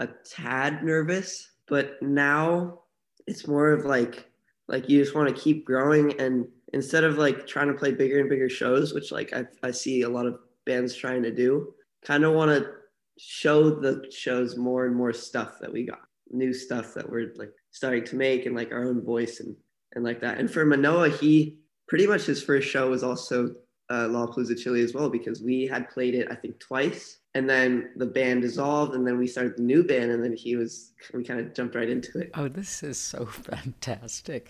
[0.00, 2.81] a tad nervous, but now
[3.26, 4.30] it's more of like
[4.68, 8.20] like you just want to keep growing and instead of like trying to play bigger
[8.20, 11.74] and bigger shows, which like I, I see a lot of bands trying to do,
[12.04, 12.70] kind of want to
[13.18, 17.52] show the shows more and more stuff that we got, new stuff that we're like
[17.70, 19.54] starting to make and like our own voice and
[19.94, 20.38] and like that.
[20.38, 23.54] And for Manoa, he pretty much his first show was also
[23.90, 27.90] uh, Lollapalooza Chile as well because we had played it I think twice, and then
[27.96, 31.24] the band dissolved, and then we started the new band, and then he was we
[31.24, 32.30] kind of jumped right into it.
[32.34, 34.48] Oh, this is so fantastic.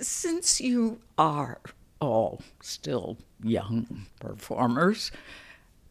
[0.00, 1.60] Since you are
[2.00, 5.10] all still young performers,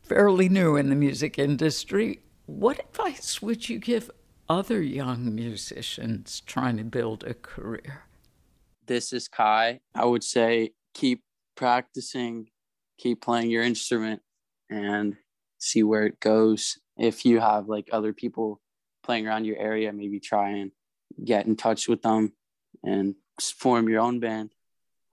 [0.04, 4.12] fairly new in the music industry, what advice would you give
[4.50, 8.04] other young musicians trying to build a career?
[8.92, 9.80] this is Kai.
[9.96, 11.24] I would say keep
[11.56, 12.48] practicing,
[12.98, 14.22] keep playing your instrument,
[14.70, 15.16] and
[15.62, 16.80] see where it goes.
[16.98, 18.60] If you have like other people
[19.04, 20.72] playing around your area, maybe try and
[21.24, 22.34] get in touch with them
[22.84, 24.52] and form your own band.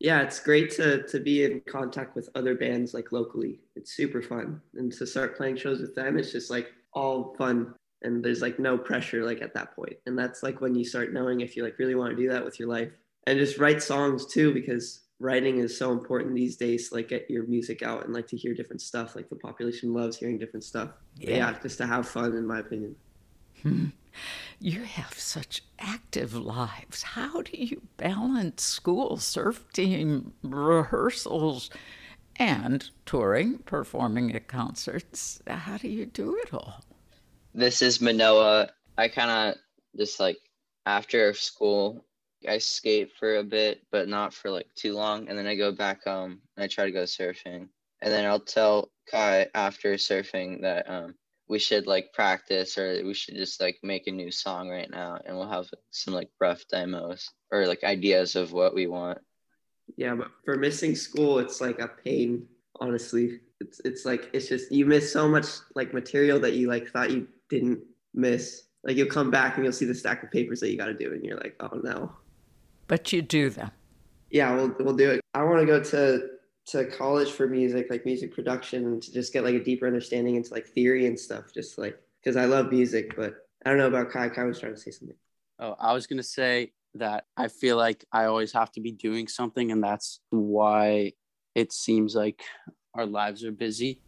[0.01, 3.61] Yeah, it's great to to be in contact with other bands like locally.
[3.75, 7.75] It's super fun, and to start playing shows with them, it's just like all fun,
[8.03, 9.97] and there's like no pressure like at that point.
[10.07, 12.45] And that's like when you start knowing if you like really want to do that
[12.45, 12.93] with your life,
[13.27, 16.89] and just write songs too, because writing is so important these days.
[16.89, 19.17] To, like get your music out and like to hear different stuff.
[19.17, 20.91] Like the population loves hearing different stuff.
[21.17, 21.37] Yeah.
[21.37, 22.97] yeah, just to have fun, in my opinion.
[24.61, 27.03] You have such active lives.
[27.03, 31.71] How do you balance school, surf team, rehearsals,
[32.37, 35.41] and touring, performing at concerts?
[35.47, 36.83] How do you do it all?
[37.55, 38.71] This is Manoa.
[38.97, 39.61] I kind of
[39.97, 40.39] just like
[40.87, 42.05] after school,
[42.47, 45.29] I skate for a bit, but not for like too long.
[45.29, 47.69] And then I go back home and I try to go surfing.
[48.01, 51.15] And then I'll tell Kai after surfing that um,
[51.49, 55.19] we should like practice or we should just like make a new song right now.
[55.25, 59.19] And we'll have some like rough demos or like ideas of what we want.
[59.97, 62.47] Yeah, but for missing school, it's like a pain,
[62.79, 63.41] honestly.
[63.61, 67.11] it's it's like it's just you miss so much like material that you like thought
[67.11, 67.81] you didn't
[68.15, 68.65] miss.
[68.85, 70.95] Like you'll come back and you'll see the stack of papers that you got to
[70.95, 72.13] do, and you're like, oh no.
[72.89, 73.71] But you do them.
[74.31, 75.21] Yeah, we'll we'll do it.
[75.35, 76.29] I want to go to
[76.69, 80.35] to college for music, like music production, and to just get like a deeper understanding
[80.37, 81.53] into like theory and stuff.
[81.55, 83.35] Just like because I love music, but
[83.65, 84.29] I don't know about Kai.
[84.29, 85.17] Kai was trying to say something.
[85.59, 89.29] Oh, I was gonna say that I feel like I always have to be doing
[89.29, 91.13] something, and that's why
[91.55, 92.43] it seems like
[92.95, 94.01] our lives are busy.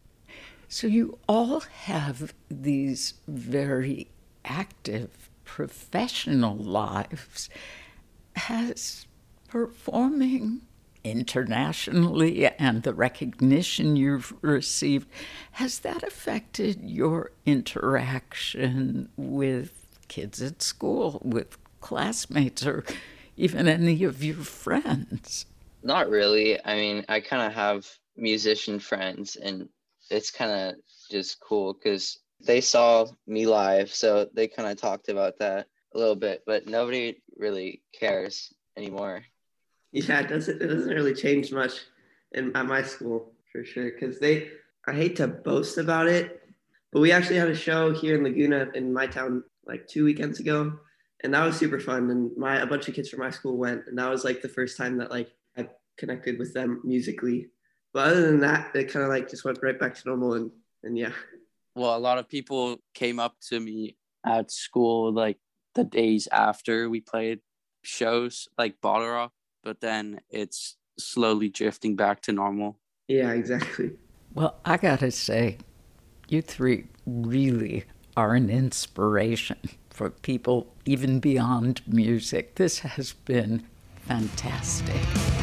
[0.67, 4.09] So you all have these very
[4.45, 7.49] active professional lives.
[8.35, 9.05] Has
[9.47, 10.61] performing
[11.03, 15.07] internationally and the recognition you've received,
[15.53, 22.83] has that affected your interaction with kids at school, with classmates, or
[23.35, 25.45] even any of your friends?
[25.83, 26.63] Not really.
[26.63, 29.67] I mean, I kind of have musician friends, and
[30.09, 30.75] it's kind of
[31.09, 35.97] just cool because they saw me live, so they kind of talked about that a
[35.97, 39.23] little bit, but nobody really cares anymore.
[39.91, 41.81] Yeah, it doesn't it doesn't really change much
[42.31, 44.49] in at my school for sure because they
[44.87, 46.41] I hate to boast about it,
[46.91, 50.39] but we actually had a show here in Laguna in my town like two weekends
[50.39, 50.73] ago,
[51.23, 52.09] and that was super fun.
[52.09, 54.49] And my a bunch of kids from my school went, and that was like the
[54.49, 55.67] first time that like I
[55.97, 57.49] connected with them musically.
[57.93, 60.51] But other than that, it kind of like just went right back to normal, and
[60.83, 61.11] and yeah.
[61.75, 65.37] Well, a lot of people came up to me at school like
[65.75, 67.39] the days after we played
[67.83, 72.77] shows like Bottle Rock, but then it's slowly drifting back to normal.
[73.07, 73.91] Yeah, exactly.
[74.33, 75.57] Well, I gotta say,
[76.29, 79.57] you three really are an inspiration
[79.89, 82.55] for people even beyond music.
[82.55, 83.67] This has been
[84.07, 85.40] fantastic.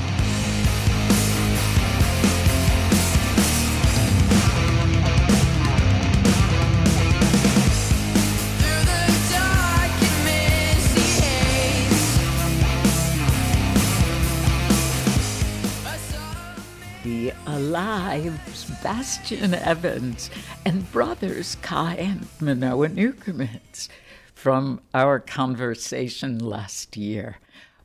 [18.89, 20.31] Alive's Bastian Evans
[20.65, 23.89] and brothers Kai and Manoa Neukermans
[24.35, 27.37] from our conversation last year.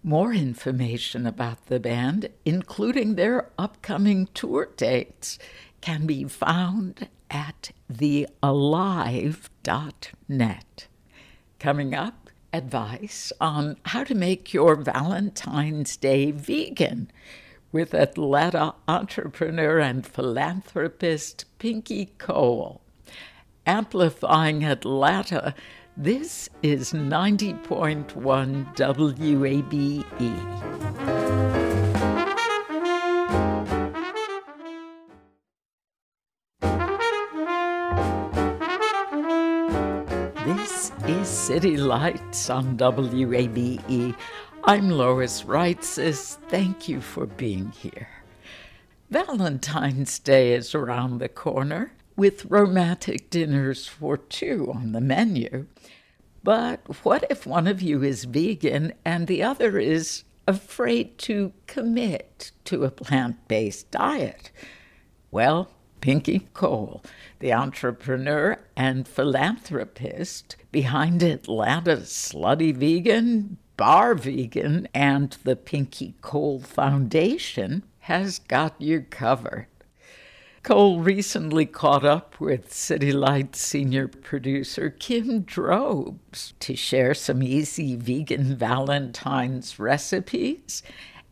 [0.02, 5.38] More information about the band, including their upcoming tour dates,
[5.82, 8.48] can be found at thealive.net.
[11.60, 17.12] Coming up, advice on how to make your Valentine's Day vegan
[17.74, 22.82] with Atlanta entrepreneur and philanthropist Pinky Cole.
[23.66, 25.56] Amplifying Atlanta,
[25.98, 28.06] this is 90.1
[28.76, 30.06] WABE.
[40.46, 44.16] This is City Lights on WABE.
[44.66, 46.38] I'm Lois Reitzes.
[46.48, 48.08] Thank you for being here.
[49.10, 55.68] Valentine's Day is around the corner with romantic dinners for two on the menu.
[56.46, 62.54] But what if one of you is vegan and the other is afraid to commit
[62.64, 64.50] to a plant based diet?
[65.30, 67.04] Well, Pinky Cole,
[67.40, 77.84] the entrepreneur and philanthropist behind Atlanta's Slutty Vegan, Bar Vegan, and the Pinky Cole Foundation,
[78.00, 79.68] has got you covered.
[80.64, 87.98] Cole recently caught up with City Lights senior producer Kim Drobes to share some easy
[87.98, 90.82] vegan Valentine's recipes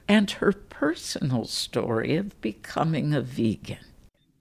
[0.10, 3.86] and her personal story of becoming a vegan.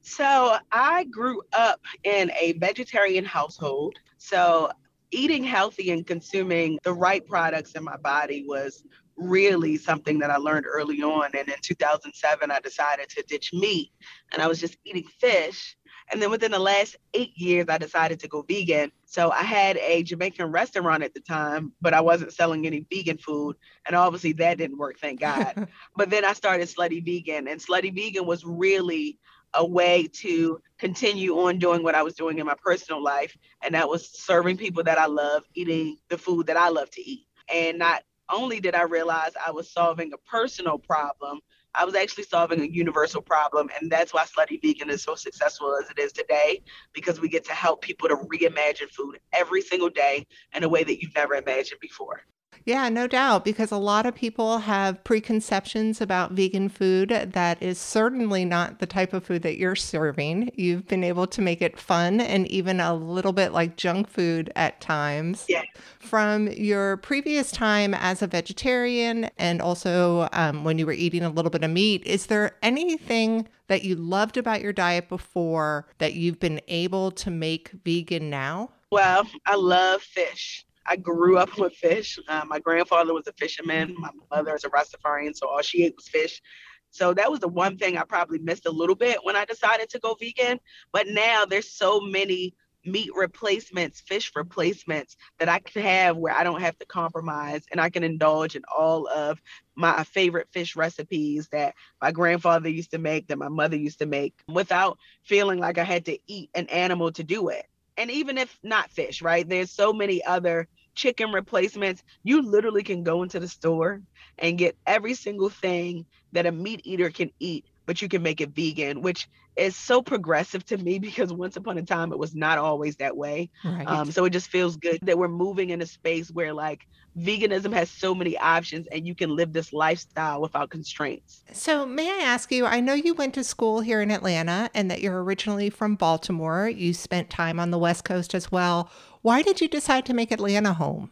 [0.03, 4.01] So I grew up in a vegetarian household.
[4.19, 4.73] So
[5.13, 8.85] eating healthy and consuming the right products in my body was
[9.17, 11.31] really something that I learned early on.
[11.37, 13.93] And in 2007, I decided to ditch meat
[14.33, 15.77] and I was just eating fish.
[16.13, 18.91] And then within the last eight years, I decided to go vegan.
[19.07, 23.19] So I had a Jamaican restaurant at the time, but I wasn't selling any vegan
[23.19, 23.57] food.
[23.87, 25.69] And obviously that didn't work, thank God.
[25.97, 29.19] but then I started Slutty Vegan, and Slutty Vegan was really
[29.55, 33.37] a way to continue on doing what I was doing in my personal life.
[33.63, 37.03] And that was serving people that I love, eating the food that I love to
[37.03, 37.27] eat.
[37.53, 41.41] And not only did I realize I was solving a personal problem,
[41.75, 43.71] I was actually solving a universal problem.
[43.81, 47.45] And that's why Slutty Vegan is so successful as it is today, because we get
[47.45, 51.35] to help people to reimagine food every single day in a way that you've never
[51.35, 52.23] imagined before.
[52.65, 57.79] Yeah, no doubt, because a lot of people have preconceptions about vegan food that is
[57.79, 60.51] certainly not the type of food that you're serving.
[60.55, 64.53] You've been able to make it fun and even a little bit like junk food
[64.57, 65.47] at times.
[65.49, 65.63] Yeah.
[65.99, 71.31] From your previous time as a vegetarian and also um, when you were eating a
[71.31, 76.15] little bit of meat, is there anything that you loved about your diet before that
[76.15, 78.71] you've been able to make vegan now?
[78.91, 80.67] Well, I love fish.
[80.87, 82.19] I grew up with fish.
[82.29, 83.95] Uh, my grandfather was a fisherman.
[83.99, 86.43] My mother is a Rastafarian, so all she ate was fish.
[86.91, 89.89] So that was the one thing I probably missed a little bit when I decided
[89.91, 90.59] to go vegan.
[90.93, 92.55] But now there's so many
[92.85, 97.81] meat replacements, fish replacements that I can have where I don't have to compromise and
[97.81, 99.41] I can indulge in all of
[99.75, 104.07] my favorite fish recipes that my grandfather used to make, that my mother used to
[104.07, 107.67] make, without feeling like I had to eat an animal to do it.
[108.01, 109.47] And even if not fish, right?
[109.47, 112.03] There's so many other chicken replacements.
[112.25, 114.01] You literally can go into the store
[114.39, 118.41] and get every single thing that a meat eater can eat, but you can make
[118.41, 122.35] it vegan, which is so progressive to me because once upon a time it was
[122.35, 123.51] not always that way.
[123.65, 123.87] Right.
[123.87, 126.81] Um, so it just feels good that we're moving in a space where like
[127.19, 131.43] veganism has so many options and you can live this lifestyle without constraints.
[131.53, 132.67] So, may I ask you?
[132.67, 136.69] I know you went to school here in Atlanta and that you're originally from Baltimore.
[136.69, 138.91] You spent time on the West Coast as well.
[139.23, 141.11] Why did you decide to make Atlanta home?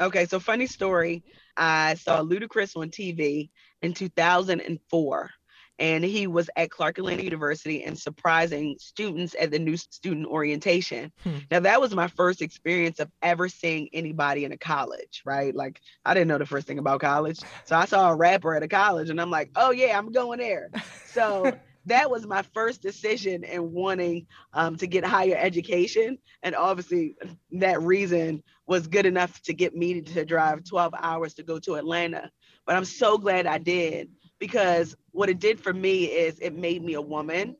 [0.00, 1.24] Okay, so funny story.
[1.56, 3.50] I saw Ludacris on TV
[3.82, 5.30] in 2004,
[5.78, 11.12] and he was at Clark Atlanta University and surprising students at the new student orientation.
[11.22, 11.38] Hmm.
[11.50, 15.54] Now, that was my first experience of ever seeing anybody in a college, right?
[15.54, 17.40] Like, I didn't know the first thing about college.
[17.64, 20.38] So I saw a rapper at a college, and I'm like, oh, yeah, I'm going
[20.38, 20.70] there.
[21.08, 21.52] So
[21.86, 26.18] that was my first decision in wanting um, to get higher education.
[26.42, 27.16] And obviously,
[27.52, 31.74] that reason was good enough to get me to drive 12 hours to go to
[31.74, 32.30] Atlanta.
[32.66, 36.82] But I'm so glad I did because what it did for me is it made
[36.82, 37.56] me a woman.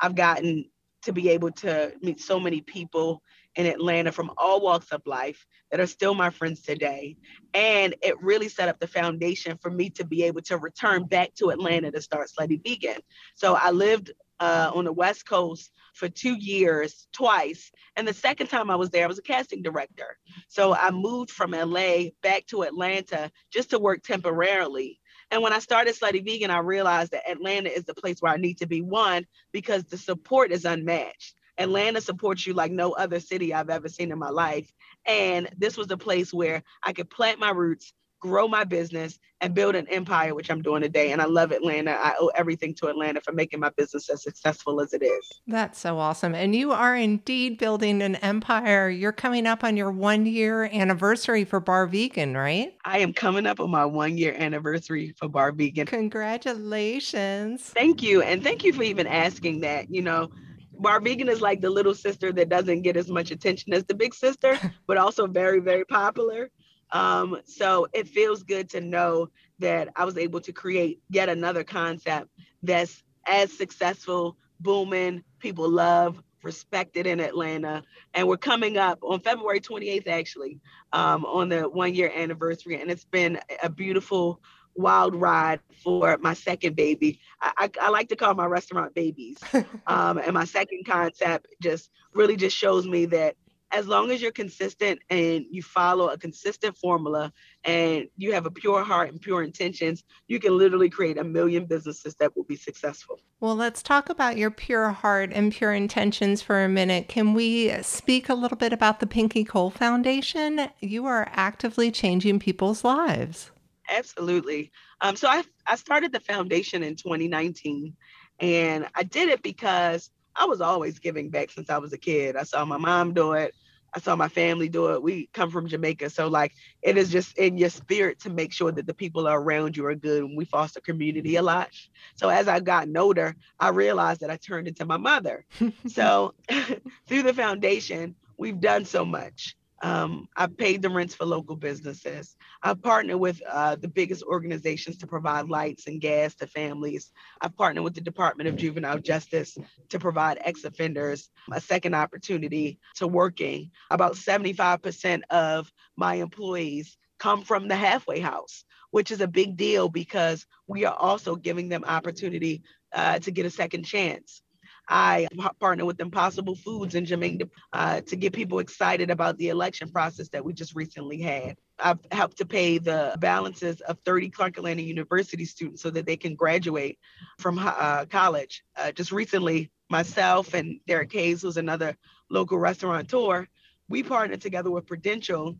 [0.00, 0.66] I've gotten
[1.02, 3.22] to be able to meet so many people
[3.54, 7.16] in Atlanta from all walks of life that are still my friends today.
[7.54, 11.34] And it really set up the foundation for me to be able to return back
[11.36, 13.00] to Atlanta to start Slutty Vegan.
[13.34, 17.72] So I lived uh, on the West Coast for two years, twice.
[17.96, 20.16] And the second time I was there, I was a casting director.
[20.48, 25.00] So I moved from LA back to Atlanta just to work temporarily.
[25.30, 28.36] And when I started Slutty Vegan, I realized that Atlanta is the place where I
[28.36, 31.34] need to be one because the support is unmatched.
[31.58, 34.72] Atlanta supports you like no other city I've ever seen in my life.
[35.04, 39.54] And this was the place where I could plant my roots, grow my business, and
[39.54, 41.12] build an empire, which I'm doing today.
[41.12, 41.92] And I love Atlanta.
[41.92, 45.32] I owe everything to Atlanta for making my business as successful as it is.
[45.46, 46.34] That's so awesome.
[46.34, 48.88] And you are indeed building an empire.
[48.88, 52.74] You're coming up on your one year anniversary for Bar Vegan, right?
[52.84, 55.86] I am coming up on my one year anniversary for Bar Vegan.
[55.86, 57.62] Congratulations.
[57.62, 58.22] Thank you.
[58.22, 59.92] And thank you for even asking that.
[59.92, 60.30] You know,
[60.78, 63.94] Bar Vegan is like the little sister that doesn't get as much attention as the
[63.94, 66.50] big sister, but also very, very popular.
[66.92, 69.28] Um, so it feels good to know
[69.58, 72.28] that I was able to create yet another concept
[72.62, 77.82] that's as successful, booming, people love, respected in Atlanta.
[78.14, 80.60] And we're coming up on February 28th, actually,
[80.92, 82.80] um, on the one year anniversary.
[82.80, 84.40] And it's been a beautiful,
[84.74, 87.20] wild ride for my second baby.
[87.40, 89.38] I, I, I like to call my restaurant babies.
[89.86, 93.36] um, and my second concept just really just shows me that
[93.70, 97.32] as long as you're consistent and you follow a consistent formula
[97.64, 101.66] and you have a pure heart and pure intentions, you can literally create a million
[101.66, 103.20] businesses that will be successful.
[103.40, 107.08] Well, let's talk about your pure heart and pure intentions for a minute.
[107.08, 110.68] Can we speak a little bit about the Pinky Cole Foundation?
[110.80, 113.50] You are actively changing people's lives.
[113.90, 114.70] Absolutely.
[115.00, 117.94] Um, so I, I started the foundation in 2019
[118.40, 122.36] and I did it because I was always giving back since I was a kid.
[122.36, 123.54] I saw my mom do it.
[123.94, 125.02] I saw my family do it.
[125.02, 126.10] We come from Jamaica.
[126.10, 129.76] So like it is just in your spirit to make sure that the people around
[129.76, 130.24] you are good.
[130.24, 131.70] And we foster community a lot.
[132.14, 135.44] So as I got older, I realized that I turned into my mother.
[135.86, 136.34] so
[137.08, 139.56] through the foundation, we've done so much.
[139.82, 142.36] Um, I've paid the rents for local businesses.
[142.62, 147.12] I've partnered with uh, the biggest organizations to provide lights and gas to families.
[147.40, 149.56] I've partnered with the Department of Juvenile Justice
[149.90, 153.70] to provide ex offenders a second opportunity to working.
[153.90, 159.88] About 75% of my employees come from the halfway house, which is a big deal
[159.88, 162.62] because we are also giving them opportunity
[162.92, 164.42] uh, to get a second chance.
[164.88, 165.28] I
[165.60, 170.28] partner with Impossible Foods in Jamaica uh, to get people excited about the election process
[170.30, 171.56] that we just recently had.
[171.78, 176.16] I've helped to pay the balances of 30 Clark Atlanta University students so that they
[176.16, 176.98] can graduate
[177.38, 178.64] from uh, college.
[178.76, 181.96] Uh, just recently, myself and Derek Hayes, who's another
[182.30, 183.46] local restaurateur,
[183.88, 185.56] we partnered together with Prudential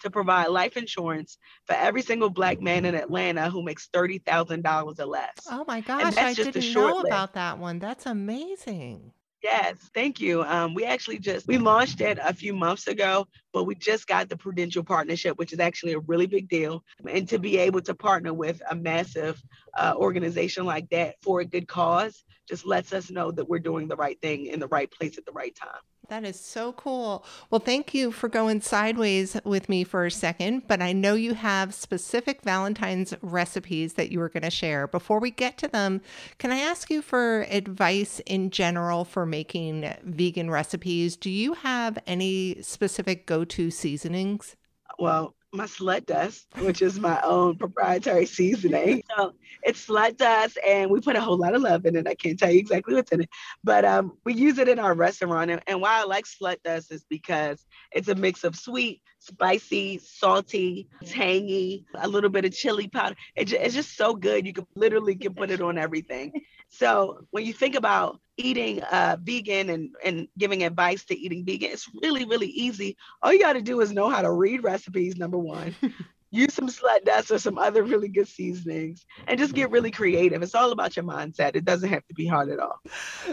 [0.00, 5.06] to provide life insurance for every single black man in Atlanta who makes $30,000 or
[5.06, 5.32] less.
[5.50, 7.06] Oh my gosh, I just didn't know list.
[7.06, 7.78] about that one.
[7.78, 9.12] That's amazing.
[9.42, 10.42] Yes, thank you.
[10.42, 14.28] Um, we actually just we launched it a few months ago, but we just got
[14.28, 16.82] the Prudential partnership, which is actually a really big deal.
[17.08, 19.40] And to be able to partner with a massive
[19.76, 23.88] uh, organization like that for a good cause just lets us know that we're doing
[23.88, 25.80] the right thing in the right place at the right time.
[26.08, 27.24] That is so cool.
[27.50, 31.34] Well, thank you for going sideways with me for a second, but I know you
[31.34, 34.86] have specific Valentine's recipes that you were going to share.
[34.86, 36.00] Before we get to them,
[36.38, 41.16] can I ask you for advice in general for making vegan recipes?
[41.16, 44.54] Do you have any specific go to seasonings?
[44.98, 49.02] well, my slut dust, which is my own proprietary seasoning.
[49.16, 49.32] So
[49.62, 52.06] it's slut dust, and we put a whole lot of love in it.
[52.06, 53.30] I can't tell you exactly what's in it,
[53.64, 55.50] but um, we use it in our restaurant.
[55.50, 59.98] And, and why I like slut dust is because it's a mix of sweet, spicy,
[59.98, 63.14] salty, tangy, a little bit of chili powder.
[63.36, 64.46] It, it's just so good.
[64.46, 66.32] You can literally can put it on everything.
[66.68, 71.70] So when you think about eating uh, vegan and, and giving advice to eating vegan,
[71.70, 72.96] it's really, really easy.
[73.22, 75.74] All you got to do is know how to read recipes, number one.
[76.30, 80.42] Use some slut dust or some other really good seasonings and just get really creative.
[80.42, 81.54] It's all about your mindset.
[81.54, 82.80] It doesn't have to be hard at all.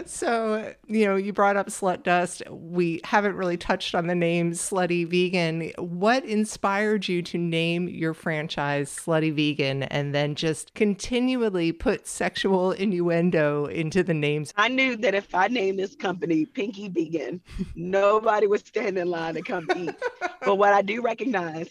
[0.06, 2.42] So, you know, you brought up Slut Dust.
[2.48, 5.72] We haven't really touched on the name Slutty Vegan.
[5.78, 12.72] What inspired you to name your franchise Slutty Vegan and then just continually put sexual
[12.72, 14.52] innuendo into the names?
[14.56, 17.40] I knew that if I named this company Pinky Vegan,
[17.74, 19.94] nobody would stand in line to come eat.
[20.44, 21.68] but what I do recognize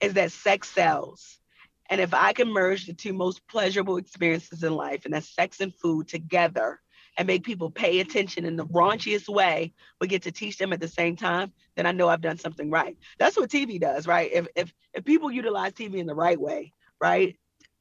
[0.00, 1.38] is that sex sells.
[1.90, 5.60] And if I can merge the two most pleasurable experiences in life, and that's sex
[5.60, 6.80] and food together,
[7.16, 10.80] and make people pay attention in the raunchiest way, but get to teach them at
[10.80, 12.96] the same time, then I know I've done something right.
[13.18, 14.30] That's what TV does, right?
[14.32, 17.36] If if if people utilize TV in the right way, right?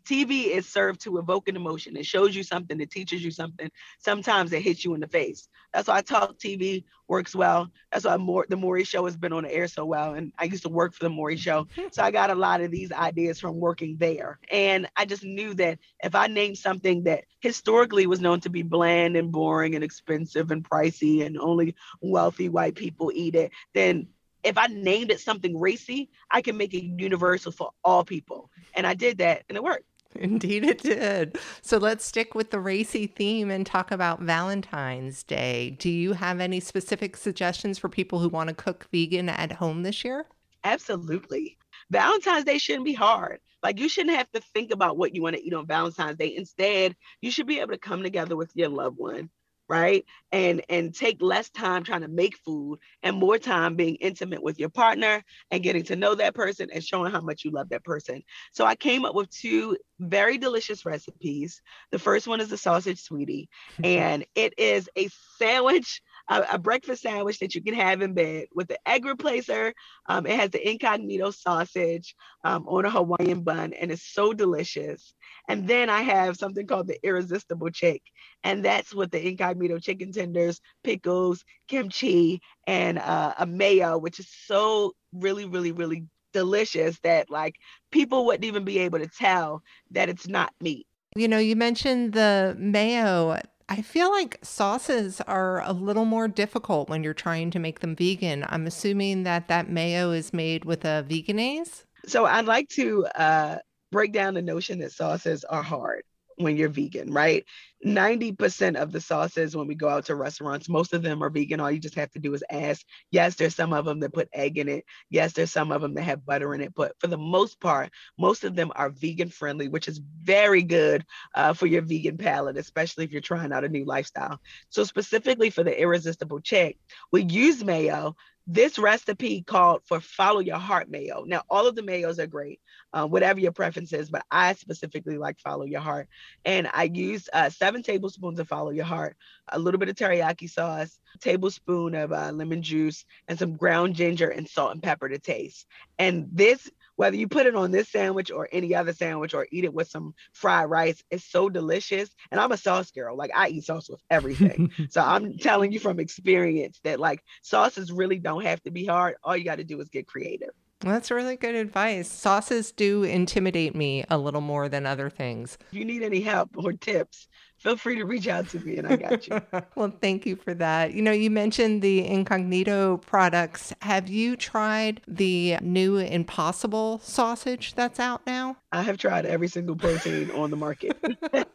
[0.05, 1.95] TV is served to evoke an emotion.
[1.95, 3.69] It shows you something, it teaches you something.
[3.99, 5.47] Sometimes it hits you in the face.
[5.73, 7.69] That's why talk TV works well.
[7.91, 10.13] That's why more the Maury show has been on the air so well.
[10.13, 11.67] And I used to work for the Maury show.
[11.91, 14.39] So I got a lot of these ideas from working there.
[14.51, 18.61] And I just knew that if I named something that historically was known to be
[18.61, 24.07] bland and boring and expensive and pricey and only wealthy white people eat it, then
[24.43, 28.49] if I named it something racy, I can make it universal for all people.
[28.75, 29.85] And I did that and it worked.
[30.19, 31.37] Indeed, it did.
[31.61, 35.71] So let's stick with the racy theme and talk about Valentine's Day.
[35.79, 39.83] Do you have any specific suggestions for people who want to cook vegan at home
[39.83, 40.25] this year?
[40.63, 41.57] Absolutely.
[41.89, 43.39] Valentine's Day shouldn't be hard.
[43.63, 46.35] Like you shouldn't have to think about what you want to eat on Valentine's Day.
[46.35, 49.29] Instead, you should be able to come together with your loved one,
[49.69, 50.05] right?
[50.31, 54.59] And and take less time trying to make food and more time being intimate with
[54.59, 57.83] your partner and getting to know that person and showing how much you love that
[57.83, 58.21] person.
[58.51, 61.61] So I came up with two very delicious recipes.
[61.91, 63.49] The first one is the sausage sweetie,
[63.83, 68.45] and it is a sandwich a, a breakfast sandwich that you can have in bed
[68.53, 69.73] with the egg replacer.
[70.07, 75.13] Um, it has the Incogmeato sausage um, on a Hawaiian bun, and it's so delicious.
[75.47, 78.01] And then I have something called the irresistible chick,
[78.43, 84.29] and that's with the Incogmeato chicken tenders, pickles, kimchi, and uh, a mayo, which is
[84.45, 87.55] so really, really, really delicious that like
[87.91, 89.61] people wouldn't even be able to tell
[89.91, 90.87] that it's not meat.
[91.15, 93.39] You know, you mentioned the mayo.
[93.69, 97.95] I feel like sauces are a little more difficult when you're trying to make them
[97.95, 98.45] vegan.
[98.49, 101.85] I'm assuming that that mayo is made with a Vegenaise.
[102.05, 103.57] So I'd like to uh,
[103.91, 106.03] break down the notion that sauces are hard
[106.37, 107.45] when you're vegan, right?
[107.85, 111.59] 90% of the sauces when we go out to restaurants, most of them are vegan.
[111.59, 112.85] All you just have to do is ask.
[113.11, 114.85] Yes, there's some of them that put egg in it.
[115.09, 116.73] Yes, there's some of them that have butter in it.
[116.75, 121.05] But for the most part, most of them are vegan friendly, which is very good
[121.35, 124.39] uh, for your vegan palate, especially if you're trying out a new lifestyle.
[124.69, 126.77] So, specifically for the irresistible chick,
[127.11, 128.15] we use mayo.
[128.45, 131.23] This recipe called for follow your heart mayo.
[131.25, 132.59] Now, all of the mayos are great,
[132.91, 136.09] uh, whatever your preference is, but I specifically like follow your heart.
[136.43, 139.15] And I used uh, seven tablespoons of follow your heart,
[139.47, 144.29] a little bit of teriyaki sauce, tablespoon of uh, lemon juice, and some ground ginger
[144.29, 145.65] and salt and pepper to taste.
[145.97, 146.69] And this
[147.03, 149.89] whether you put it on this sandwich or any other sandwich or eat it with
[149.89, 152.09] some fried rice, it's so delicious.
[152.31, 153.17] And I'm a sauce girl.
[153.17, 154.71] Like I eat sauce with everything.
[154.89, 159.15] so I'm telling you from experience that like sauces really don't have to be hard.
[159.21, 160.51] All you got to do is get creative.
[160.83, 162.09] That's really good advice.
[162.09, 165.57] Sauces do intimidate me a little more than other things.
[165.71, 168.87] If you need any help or tips, feel free to reach out to me and
[168.87, 169.41] I got you.
[169.75, 170.93] well, thank you for that.
[170.93, 173.73] You know, you mentioned the Incogmeato products.
[173.81, 178.57] Have you tried the new Impossible sausage that's out now?
[178.73, 180.97] I have tried every single protein on the market.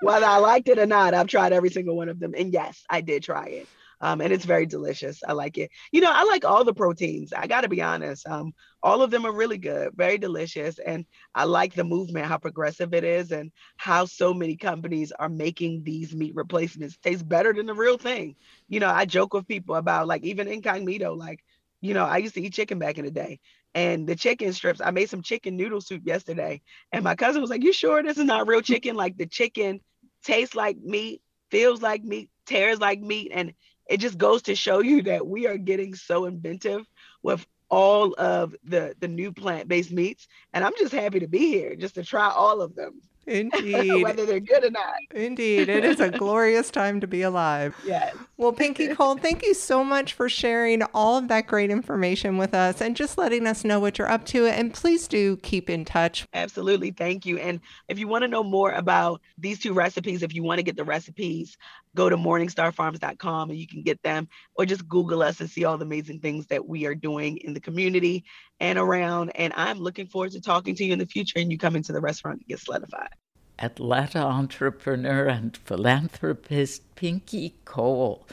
[0.00, 2.34] Whether I liked it or not, I've tried every single one of them.
[2.36, 3.68] And yes, I did try it.
[4.02, 5.22] Um, and it's very delicious.
[5.26, 5.70] I like it.
[5.92, 7.32] You know, I like all the proteins.
[7.32, 8.26] I got to be honest.
[8.26, 10.78] Um, all of them are really good, very delicious.
[10.78, 15.28] And I like the movement, how progressive it is, and how so many companies are
[15.28, 18.36] making these meat replacements taste better than the real thing.
[18.68, 21.40] You know, I joke with people about like even Incogmeato, like,
[21.80, 23.40] you know, I used to eat chicken back in the day.
[23.74, 26.60] And the chicken strips, I made some chicken noodle soup yesterday.
[26.92, 28.96] And my cousin was like, You sure this is not real chicken?
[28.96, 29.80] Like the chicken
[30.24, 33.30] tastes like meat, feels like meat, tears like meat.
[33.34, 33.54] And
[33.88, 36.86] it just goes to show you that we are getting so inventive
[37.22, 41.74] with all of the the new plant-based meats and i'm just happy to be here
[41.74, 44.02] just to try all of them Indeed.
[44.02, 45.68] whether they're good or not Indeed.
[45.68, 47.76] It is a glorious time to be alive.
[47.84, 52.36] yes Well, Pinky Cole, thank you so much for sharing all of that great information
[52.36, 54.46] with us and just letting us know what you're up to.
[54.46, 56.26] And please do keep in touch.
[56.34, 60.34] absolutely thank you and if you want to know more about these two recipes if
[60.34, 61.56] you want to get the recipes
[61.94, 65.78] go to morningstarfarms.com and you can get them or just google us and see all
[65.78, 68.24] the amazing things that we are doing in the community
[68.60, 71.58] and around and i'm looking forward to talking to you in the future and you
[71.58, 73.10] coming to the restaurant to get solidified
[73.58, 78.26] Atlanta entrepreneur and philanthropist Pinky Cole,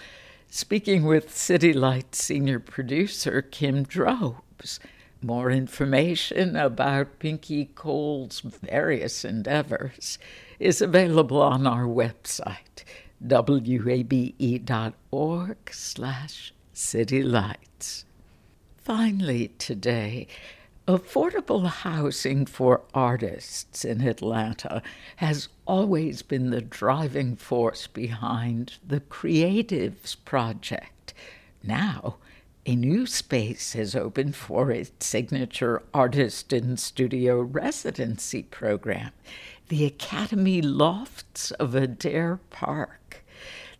[0.49, 4.79] speaking with City Light senior producer Kim Drobes.
[5.21, 10.17] More information about Pinky Cole's various endeavors
[10.59, 12.83] is available on our website,
[13.21, 14.07] wabe.org
[15.71, 18.05] slash citylights.
[18.77, 20.27] Finally, today,
[20.87, 24.81] affordable housing for artists in Atlanta
[25.17, 31.13] has always been the driving force behind the Creatives Project.
[31.61, 32.15] Now,
[32.65, 39.11] a new space has opened for its signature artist in studio residency program,
[39.69, 43.08] the Academy Lofts of Adair Park.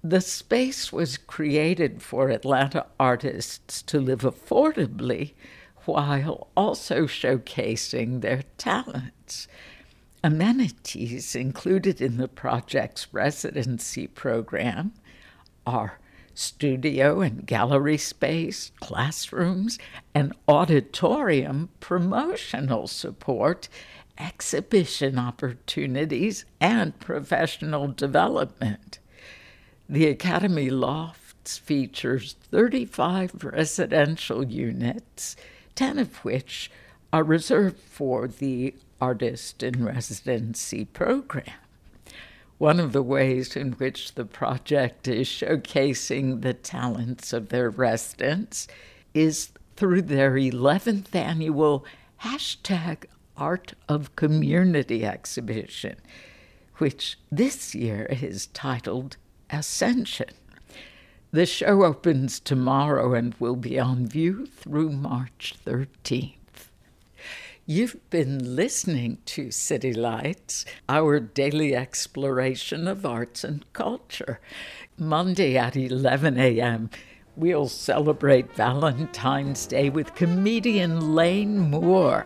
[0.03, 5.33] The space was created for Atlanta artists to live affordably
[5.83, 9.49] while also showcasing their talents.
[10.23, 14.93] Amenities included in the project's residency program
[15.65, 15.99] are
[16.33, 19.77] studio and gallery space, classrooms,
[20.15, 23.67] and auditorium promotional support,
[24.17, 28.99] exhibition opportunities, and professional development.
[29.91, 35.35] The Academy Lofts features 35 residential units,
[35.73, 36.69] 10 of which
[37.11, 41.55] are reserved for the Artist in Residency program.
[42.59, 48.67] One of the ways in which the project is showcasing the talents of their residents
[49.15, 51.83] is through their 11th annual
[52.21, 55.95] hashtag Art of Community exhibition,
[56.77, 59.17] which this year is titled
[59.49, 60.29] Ascension.
[61.31, 66.33] The show opens tomorrow and will be on view through March 13th.
[67.65, 74.39] You've been listening to City Lights, our daily exploration of arts and culture.
[74.97, 76.89] Monday at 11 a.m.,
[77.35, 82.25] we'll celebrate Valentine's Day with comedian Lane Moore.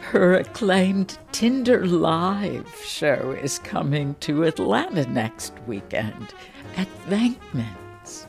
[0.00, 6.34] Her acclaimed Tinder Live show is coming to Atlanta next weekend
[6.76, 8.26] at Venkman's.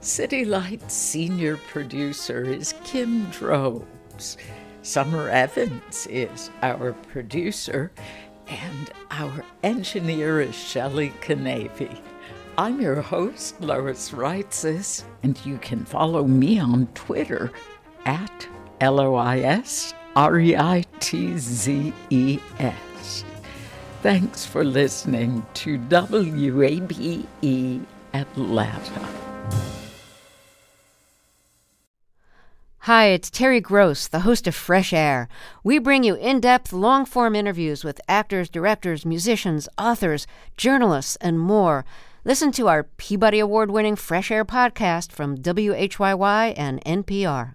[0.00, 4.36] City Lights senior producer is Kim Drobes.
[4.82, 7.90] Summer Evans is our producer,
[8.48, 11.96] and our engineer is Shelley Canavy.
[12.58, 17.50] I'm your host, Lois Reitzes, and you can follow me on Twitter
[18.04, 18.46] at
[18.80, 23.24] L O I S R E I T Z E S.
[24.02, 27.26] Thanks for listening to WABE
[28.12, 29.08] Atlanta.
[32.80, 35.28] Hi, it's Terry Gross, the host of Fresh Air.
[35.62, 41.38] We bring you in depth, long form interviews with actors, directors, musicians, authors, journalists, and
[41.38, 41.84] more.
[42.24, 47.54] Listen to our Peabody Award winning Fresh Air podcast from WHYY and NPR.